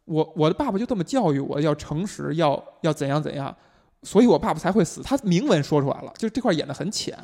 [0.04, 3.54] 我我的爸爸就这么教育我，要诚实，要要怎样怎样，
[4.02, 5.00] 所以我爸爸才会死。
[5.00, 7.16] 他明文说出来了，就这块演的很浅，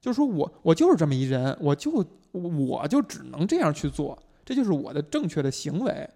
[0.00, 6.10] 就是说我我就是这么一人，我就我就只能这样去做，这就是我的正确的行为。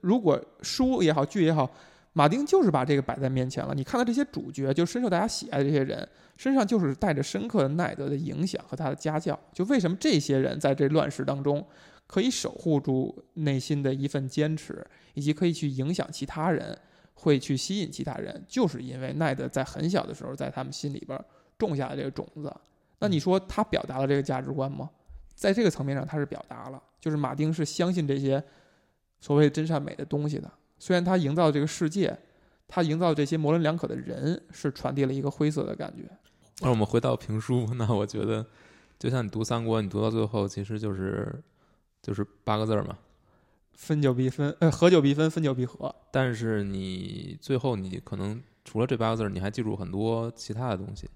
[0.00, 1.70] 如果书也好，剧也好，
[2.18, 3.72] 马丁就是把这个摆在面前了。
[3.72, 9.38] 你看到这些主角，就深受大家喜爱的这些人身上，就是带着深刻的奈德的影响和他的家教。
[9.52, 11.64] 就为什么这些人在这乱世当中？
[12.08, 16.76] 可以守护住内心的一份坚持，以及可以去影响其他人，
[17.14, 21.16] 会去吸引其他人，就是因为奈德在很小的时候在他们心里边
[21.56, 22.52] 种下了这个种子。
[22.98, 24.90] 那你说他表达了这个价值观吗？
[25.36, 28.42] 在这个层面上，他是表达了，就是马丁是相信这些
[29.20, 30.50] 所谓真善美的东西的。
[30.78, 32.18] 虽然他营造这个世界，
[32.66, 36.04] 他营造这些模棱两可的人，是传递了一个灰色的感觉。
[36.60, 38.46] 那我们回到评书， 那我觉得，
[38.98, 41.42] 就像你读三国，你读到最后，其实就是。
[42.00, 42.96] 就是八个字儿嘛，
[43.72, 45.92] 分久必分，呃，合久必分，分久必合。
[46.12, 51.10] 但是你最后你可能除了这八个字儿，你还记住很多其他的东西。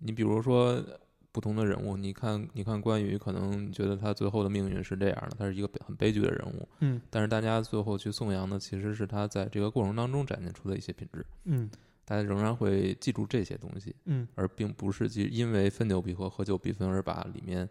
[0.00, 0.84] 你比如说
[1.32, 6.68] 不同的人物，你看，你看关羽，可能觉得他最后的命运是这样的，他是一个很悲剧的人物。
[6.80, 7.00] 嗯。
[7.10, 11.24] 但是大家最后去颂扬的，其实是他在这个过程当中展现出的一些品质。
[11.44, 11.70] 嗯。
[12.04, 13.94] 大家仍然会记住这些东西。
[14.04, 14.26] 嗯。
[14.34, 17.68] 而并不是记因为分久必合，合久必分而把里面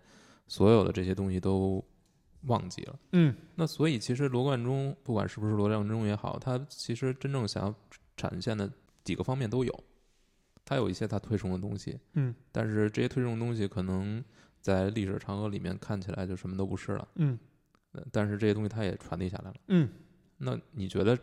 [0.48, 1.84] 所有的这些东西都。
[2.44, 7.76] 忘记了，嗯，那所以其实罗贯中不管是不是罗贯中也好，他其实真正想要
[8.16, 8.72] 展现的
[9.04, 9.84] 几个方面都有，
[10.70, 14.24] 他有一些他推崇的东西，嗯，但是这些推崇的东西可能
[14.62, 17.40] 在历史长河里面看起来就什么都不是了，嗯，
[18.12, 19.90] 但是这些东西他也传递下来了，嗯，
[20.38, 21.18] 那你觉得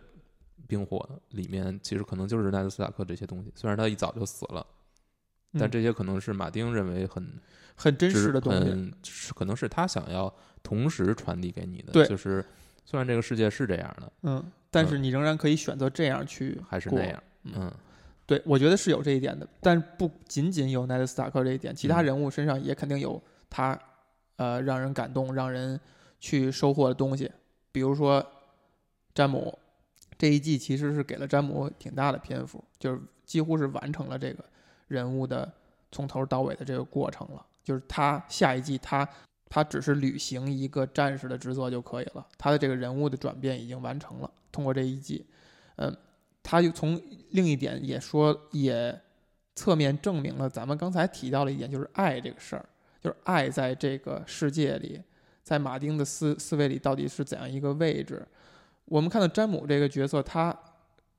[0.66, 4.66] 冰火里面其实可能就是奈德斯塔克这些东西，虽然他一早就死了，
[5.52, 7.38] 但这些可能是马丁认为很。
[7.78, 11.92] 很真实的东西，是可能是他想要同时传递给你的。
[11.92, 12.42] 对，就是
[12.86, 17.22] 虽然这个世界是这样的，嗯，但是你仍然可以选择这样去，还是那样。
[17.42, 17.70] 嗯，
[18.26, 23.78] 对，我觉得是有这一点的，但不仅仅有奈德斯塔克这一点，其他人物身上也肯定有他，
[24.34, 25.80] 呃，让人感动、让人
[26.18, 27.30] 去收获的东西。
[27.70, 28.24] 比如说
[29.14, 29.56] 詹姆
[30.18, 34.44] 这一季其实是给了詹姆挺大的篇幅，就是几乎是完成了这个
[34.88, 35.52] 人物的
[35.92, 37.46] 从头到尾的这个过程了。
[37.62, 39.08] 就是他下一季，他
[39.48, 42.26] 他只是履行一个战士的职责就可以了。
[42.38, 44.30] 他的这个人物的转变已经完成了。
[44.50, 45.26] 通过这一季，
[45.76, 45.94] 嗯，
[46.48, 48.96] 他又从另一点也说，也
[49.56, 52.64] 侧面证明了咱们刚才提到的一点，就是爱这个事儿，
[53.00, 55.02] 就是爱在这个世界里，
[55.42, 58.24] 在马丁的思思维里到底是怎样一个位置。
[58.84, 60.56] 我们看到詹姆这个角色，他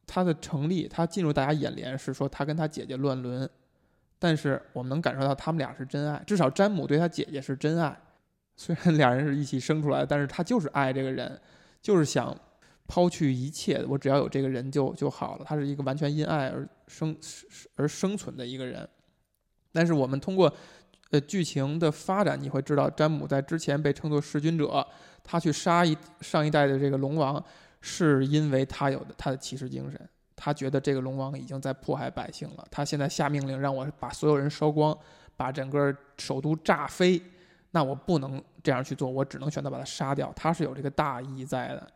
[0.06, 3.50] 他的成立，他进入大家眼帘是说他跟他姐姐乱伦。
[4.18, 7.96] 但是我们能感受到他们俩是真爱，至少詹姆对他姐姐是真爱。
[8.56, 11.40] 虽然俩人是一起生出来的，但是他就是爱这个人，
[11.82, 12.36] 就是想
[12.88, 15.46] 抛去一切，我只要有这个人就就好了。
[15.46, 17.16] 他是一个完全因爱而生
[17.76, 18.88] 而生存的一个人。
[19.74, 20.52] 但是我们通过
[21.12, 24.88] 呃剧情的发展，你会知道詹姆在之前被称作弑君者，
[25.24, 27.44] 他去杀一上一代的这个龙王，
[27.82, 30.10] 是因为他有的他的骑士精神。
[30.36, 34.98] 他觉得这个龙王已经在迫害百姓了，他现在下命令让我把所有人烧光，
[35.36, 37.22] 把整个首都炸飞，
[37.72, 40.32] 那我不能这样去做，我只能选择把他杀掉。
[40.36, 41.92] 他是有这个大义在的。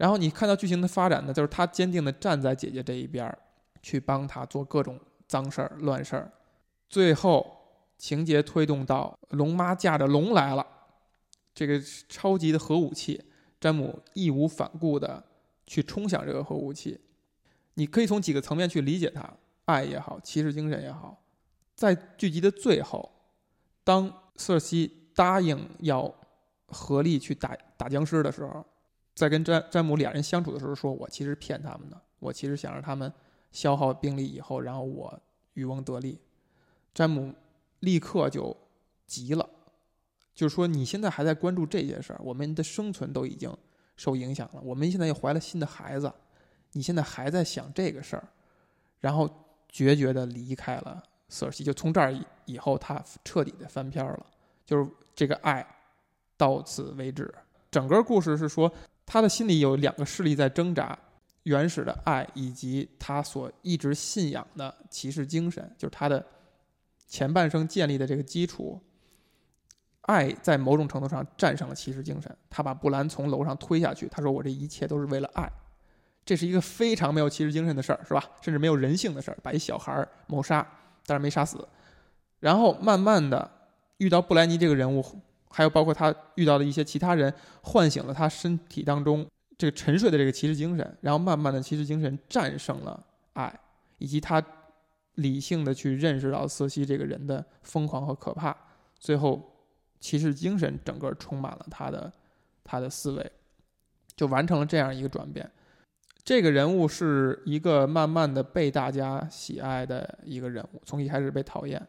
[0.00, 3.38] 然后你看到剧情的发展呢，就是他坚定的站在姐姐这一边儿，
[3.82, 4.98] 去帮他做各种
[5.28, 6.32] 脏事儿、乱事儿。
[6.88, 7.46] 最后
[7.98, 10.66] 情节推动到龙妈驾着龙来了，
[11.54, 11.78] 这个
[12.08, 13.22] 超级的核武器，
[13.60, 15.22] 詹姆义无反顾的
[15.66, 16.98] 去冲向这个核武器。
[17.74, 19.30] 你可以从几个层面去理解他，
[19.66, 21.22] 爱也好，骑士精神也好，
[21.74, 23.12] 在剧集的最后，
[23.84, 26.10] 当瑟西答应要
[26.68, 28.64] 合力去打打僵尸的时候，
[29.20, 33.12] 在跟詹詹姆俩人相处的时候，说我其实骗他们的，我其实想让他们
[33.52, 35.20] 消耗兵力以后，然后我
[35.52, 36.18] 渔翁得利。
[36.94, 37.34] 詹姆
[37.80, 38.56] 立刻就
[39.06, 39.46] 急了，
[40.34, 43.54] 就是说你现在还在关注这些事儿，我们的生存都已经
[43.94, 46.10] 受影响了，我们现在又怀了新的孩子，
[46.72, 48.26] 你现在还在想这个事儿，
[49.00, 49.28] 然后
[49.68, 54.26] 决绝的离开了瑟尔西，就从这儿以后他彻底的翻篇了，
[54.64, 55.66] 就是这个爱
[56.38, 57.30] 到此为止。
[57.70, 58.72] 整个故事是说
[59.12, 60.96] 他的心里有两个势力在挣扎，
[61.42, 66.24] 原始的爱以及他所一直信仰的骑士精神，就是他的。
[67.08, 68.80] 前半生建立的这个基础，
[70.02, 72.36] 爱在某种程度上战胜了骑士精神。
[72.48, 75.50] 他把布兰从楼上推下去，他说：“我这一切都是为了爱。”
[76.24, 78.22] 这是一个非常没有骑士精神的事儿，是吧？
[78.40, 80.64] 甚至没有人性的事儿，把一小孩谋杀，
[81.04, 81.66] 但是没杀死。
[82.38, 83.50] 然后慢慢的
[83.96, 85.04] 遇到布莱尼这个人物，
[85.50, 87.32] 还有包括他遇到的一些其他人，
[87.62, 89.26] 唤醒了他身体当中
[89.58, 90.98] 这个沉睡的这个骑士精神。
[91.02, 93.60] 然后慢慢的，骑士精神战胜了爱，
[93.98, 94.42] 以及他。
[95.16, 98.56] 理性的去认识到瑟西这个人的疯狂和可怕，
[98.98, 102.10] 最后骑士精神整个充满了他的
[102.64, 103.32] 他的思维，
[104.16, 105.50] 就完成了这样一个转变。
[106.24, 111.86] 这个人物是一个慢慢的被大家喜爱的一个人物，从一开始被讨厌。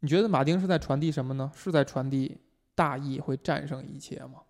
[0.00, 1.50] 你觉得马丁是在传递什么呢？
[1.56, 2.38] 是在传递
[2.74, 4.40] 大义会战胜一切吗？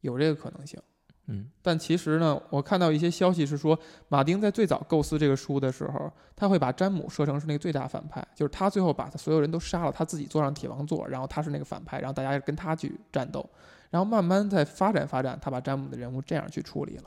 [0.00, 0.80] 有这个可能性。
[1.28, 13.44] 嗯，但其实呢，我看到一些消息是说，马丁在最早构思这个书的时候，他会把詹姆设成是那个最大反派，就是他最后把他所有人都杀了，他自己坐上铁王座，然后他是那个反派，然后大家跟他去战斗，
[13.90, 17.04] 然后慢慢在发展发展，他把詹姆的人物这样去处理了。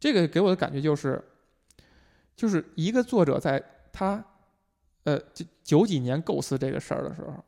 [0.00, 1.22] 这个给我的感觉就是，
[2.34, 3.62] 就是一个作者在
[3.92, 4.24] 他，
[5.04, 7.44] 呃，九九几年构思这个事儿的时候，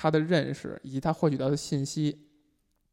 [0.00, 2.16] 他的认识以及他获取到的信息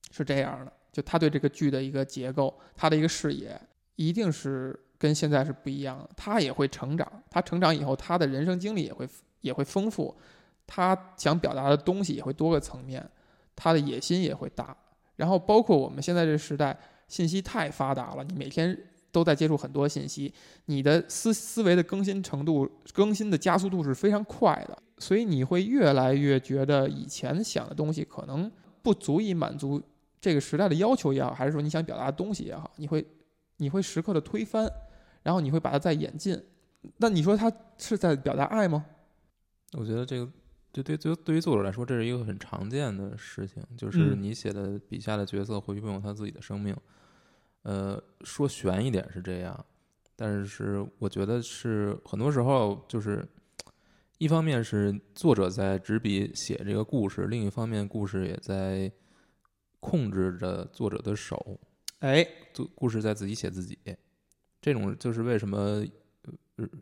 [0.10, 0.74] 是这样的。
[0.92, 3.60] 就他对这个剧的一个结构，他的一个视野，
[3.96, 6.10] 一定是跟现在是不一样的。
[6.18, 9.08] 他也会成长，他成长以后，他的人生经历也会
[9.42, 10.18] 也会丰富，
[10.66, 13.08] 他想表达的东西也会多个层面，
[13.56, 14.76] 他的野心也会大。
[15.16, 16.76] 然后包括我们现在这个时代，
[17.08, 18.76] 信息太发达了，你每天
[19.12, 20.34] 都在接触很多信息，
[20.66, 29.82] 你的思思维的更新程度、更新的加速度是非常快的，所以你会越来越觉得以前想的东西可能不足以满足。
[30.22, 33.06] 这个时代的要求也好，还是说你想表达的东西也好，你会，
[33.58, 34.68] 你会时刻的推翻，
[35.22, 36.42] 然后你会把它再演进。
[36.98, 38.86] 那你说他是在表达爱吗？
[39.74, 40.32] 我觉得这个
[40.72, 46.76] 对对对对于作者来说，这是一个很常见的事情，就是你写的笔下的角色会拥有他自己的生命。
[47.62, 49.66] 呃，说悬一点是这样，
[50.16, 53.24] 但是我觉得是很多时候就是，
[54.18, 58.92] 一方面是作者在执笔写这个故事，另一方面故事也在。
[59.82, 61.60] 控制着作者的手，
[62.00, 63.78] 哎，故故事在自己写自己，
[64.60, 65.86] 这种就是为什么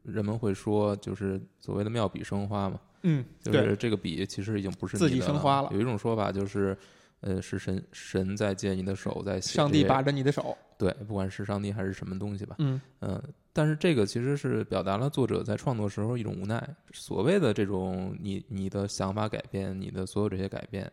[0.03, 2.79] 人们会说，就是所谓的妙笔生花嘛。
[3.01, 5.69] 嗯，就是这个笔其实已经不是自己生花了。
[5.73, 6.77] 有一种说法就是，
[7.23, 10.55] 呃，是神神在借你的手在写，上帝把着你的手。
[10.77, 12.57] 对，不管是上帝还是什么东西吧。
[12.59, 13.21] 嗯嗯，
[13.51, 16.61] 但是这个其实是表达了作者在创作时候一种无奈。
[16.91, 20.91] 所谓的这种你你的想法改变，你的所有这些改变。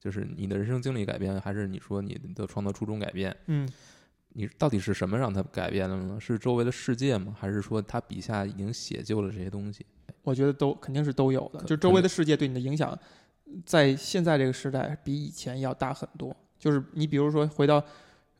[0.00, 3.36] 就是你的人生经历改变，还是你说你的创作初衷改变？
[3.46, 3.68] 嗯，
[4.30, 6.18] 你到底是什么让他改变了呢？
[6.18, 7.36] 是周围的世界吗？
[7.38, 9.84] 还是说他笔下已经写就了这些东西？
[10.22, 11.62] 我觉得都肯定是都有的。
[11.64, 12.98] 就周围的世界对你的影响，
[13.64, 16.34] 在现在这个时代比以前要大很多。
[16.58, 17.82] 就是你比如说回到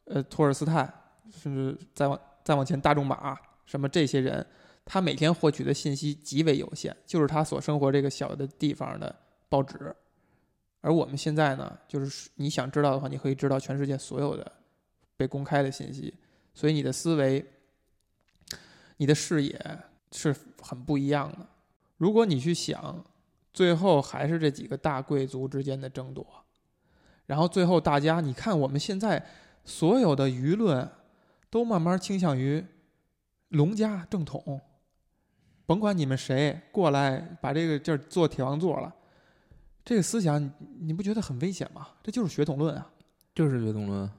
[0.04, 0.92] 呃托尔斯泰，
[1.30, 4.46] 甚至再往再往前大仲马什么这些人，
[4.84, 9.14] 他每天获取的信息极为有限，就是他所生活这个小的地方的
[9.48, 9.94] 报纸。
[10.82, 14.52] 而我们现在呢，就是你想知道的话，你可以知道全世界所有的
[15.16, 16.12] 被公开的信息，
[16.54, 17.44] 所以你的思维、
[18.96, 19.78] 你的视野
[20.12, 21.46] 是很不一样的。
[21.96, 23.04] 如果你去想，
[23.60, 26.26] 最后还是这几个大贵族之间的争夺，
[27.26, 29.22] 然后最后大家，你看我们现在
[29.66, 30.88] 所有的舆论
[31.50, 32.64] 都慢慢倾向于
[33.48, 34.58] 龙家正统，
[35.66, 38.90] 甭管你们谁过来把这个这儿做铁王座了。
[39.84, 40.50] 这个思想，你
[40.80, 41.88] 你不觉得很危险吗？
[42.02, 42.90] 这就是血统论啊，
[43.34, 44.10] 就是血统论，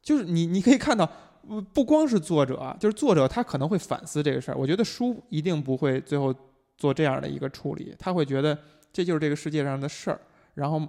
[0.00, 1.06] 就是你你可以看到，
[1.46, 4.56] 不不光是作者，就是作者他可能会反思这个事儿。
[4.56, 6.34] 我觉得书一定不会最后
[6.78, 8.58] 做这样的一个处理，他会觉得
[8.92, 10.20] 这就是这个世界上的事儿，
[10.54, 10.88] 然后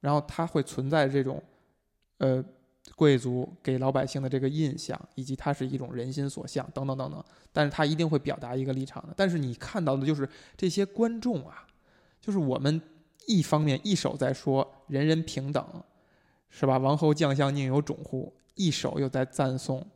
[0.00, 1.42] 然后他会存在这种，
[2.18, 2.44] 呃，
[2.94, 7.24] 贵族给老百姓的这个印象，以及它是一种人心所向等等等等。
[7.52, 9.14] 但是他一定会表达一个立场的。
[9.16, 11.66] 但是你看到的就是这些观众啊，
[12.20, 12.80] 就是我们。
[13.26, 15.84] 一方面一手在说人人平等，
[16.48, 16.78] 是吧？
[16.78, 18.32] 王侯将相宁有种乎？
[18.54, 19.86] 一手又在赞颂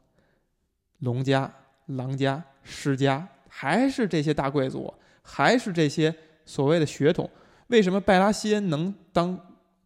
[0.99, 1.51] 龙家、
[1.87, 4.93] 郎家、世家，还是这些大贵族，
[5.23, 7.31] 还是这些所谓的血统？
[7.73, 9.39] 为什么拜拉西恩能当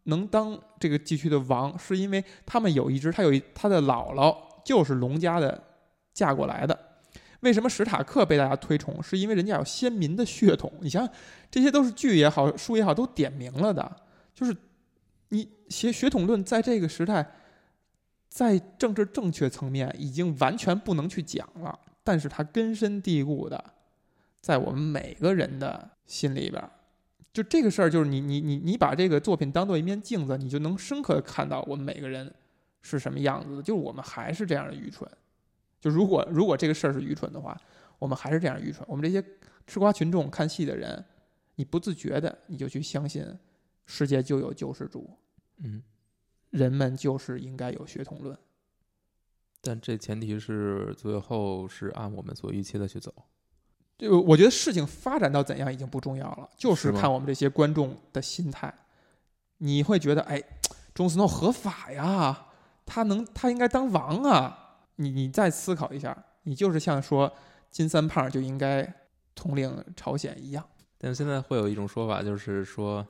[0.03, 1.79] 能当这个地区的王？
[1.79, 5.63] 是因为他们有一支，他有一他的姥姥就是龙家的
[6.13, 6.77] 嫁过来的。
[7.39, 9.01] 为什么史塔克被大家推崇？
[9.01, 10.71] 是因为人家有先民的血统。
[10.81, 11.13] 你想想，
[11.49, 13.89] 这些都是剧也好，书也好，都点明了的。
[14.35, 14.55] 就是
[15.29, 17.25] 你写血统论，在这个时代。
[18.29, 23.63] 在政治正确层面已经完全不能去讲了，但是它根深蒂固的
[24.41, 26.61] 在我们每个人的心里边。
[27.37, 32.33] 就这个事儿，就是你你你你把这个作品当做一面镜子，你就能深刻的看到我们每个人
[32.81, 33.61] 是什么样子的。
[33.61, 35.07] 就是我们还是这样的愚蠢。
[35.79, 37.55] 就如果如果这个事儿是愚蠢的话，
[37.99, 38.83] 我们还是这样愚蠢。
[38.89, 39.23] 我们这些
[39.67, 41.05] 吃瓜群众看戏的人，
[41.53, 43.23] 你不自觉的你就去相信
[43.85, 45.07] 世界就有救世主。
[45.57, 45.83] 嗯。
[46.49, 48.35] 人们就是应该有血统论，
[49.61, 53.13] 但这前提是最后是按我们所预期的去走。
[53.97, 58.73] 就我觉得事情发展到怎样已经不重要了，就是看我们这些观众的心态。
[59.57, 60.41] 你会觉得，哎，
[60.93, 62.47] 中斯诺合法呀，
[62.85, 64.85] 他能，他应该当王啊。
[64.97, 67.31] 你你再思考一下，你就是像说
[67.71, 68.91] 金三胖就应该
[69.35, 70.63] 统领朝鲜一样。
[70.97, 73.07] 但现在会有一种说法，就是说。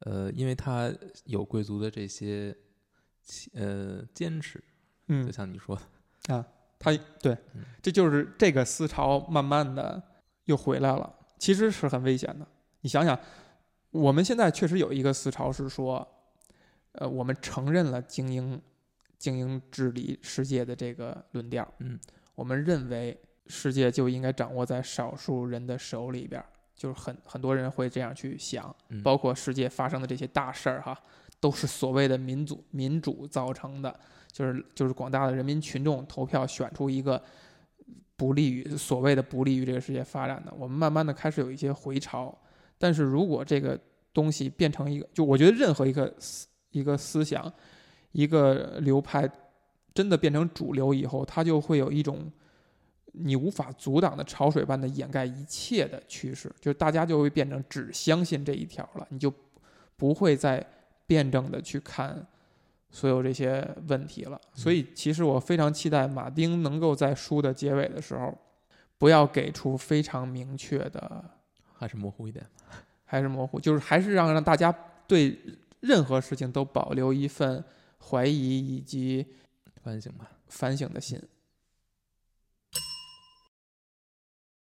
[0.00, 0.92] 呃，因为他
[1.24, 2.54] 有贵族的这些，
[3.54, 4.62] 呃，坚持，
[5.06, 6.44] 嗯，就像你说的啊，
[6.84, 7.36] 他对，
[7.80, 10.02] 这就是这个思潮慢慢的
[10.44, 12.46] 又回来了，其实是很危险的。
[12.82, 13.18] 你想想，
[13.90, 16.06] 我们现在确实有一个思潮是说，
[16.92, 18.60] 呃，我们承认了精英
[19.18, 21.98] 精英治理世界的这个论调，嗯，
[22.34, 26.44] 我们认为世界就应该掌握在少数人的手里边。
[26.76, 28.74] 就是很很多人会这样去想，
[29.04, 30.98] 包括世界发生的这些大事儿哈，
[31.38, 34.00] 都是所谓的民主民主造成的，
[34.34, 37.22] 就是就是广大的人民群众投票选出一个
[38.16, 40.52] 不利于所谓的不利于这个世界发展的。
[40.58, 42.36] 我们慢慢的开始有一些回潮，
[42.76, 43.78] 但是如果这个
[44.12, 47.50] 东西变成一个，就我觉得任何一个思一个思想，
[48.10, 49.30] 一个流派
[49.94, 52.30] 真的变成主流以后，它就会有一种。
[53.16, 59.32] 你无法阻挡的潮水般的掩盖一切的趋势，就是大家就会变成只相信这一条了，你就
[59.96, 60.66] 不会再
[61.06, 62.26] 辩证的去看
[62.94, 64.40] 所有这些问题了。
[64.54, 68.32] 所以，其实我非常期待马丁能够在书的结尾的时候，
[68.98, 71.24] 不要给出非常明确的，
[71.72, 72.46] 还是模糊一点，
[73.04, 74.72] 还是模糊，就是还是让让大家
[75.08, 75.36] 对
[75.80, 77.62] 任何事情都保留一份
[77.98, 79.26] 怀疑以及
[79.82, 81.20] 反省吧，反省的心。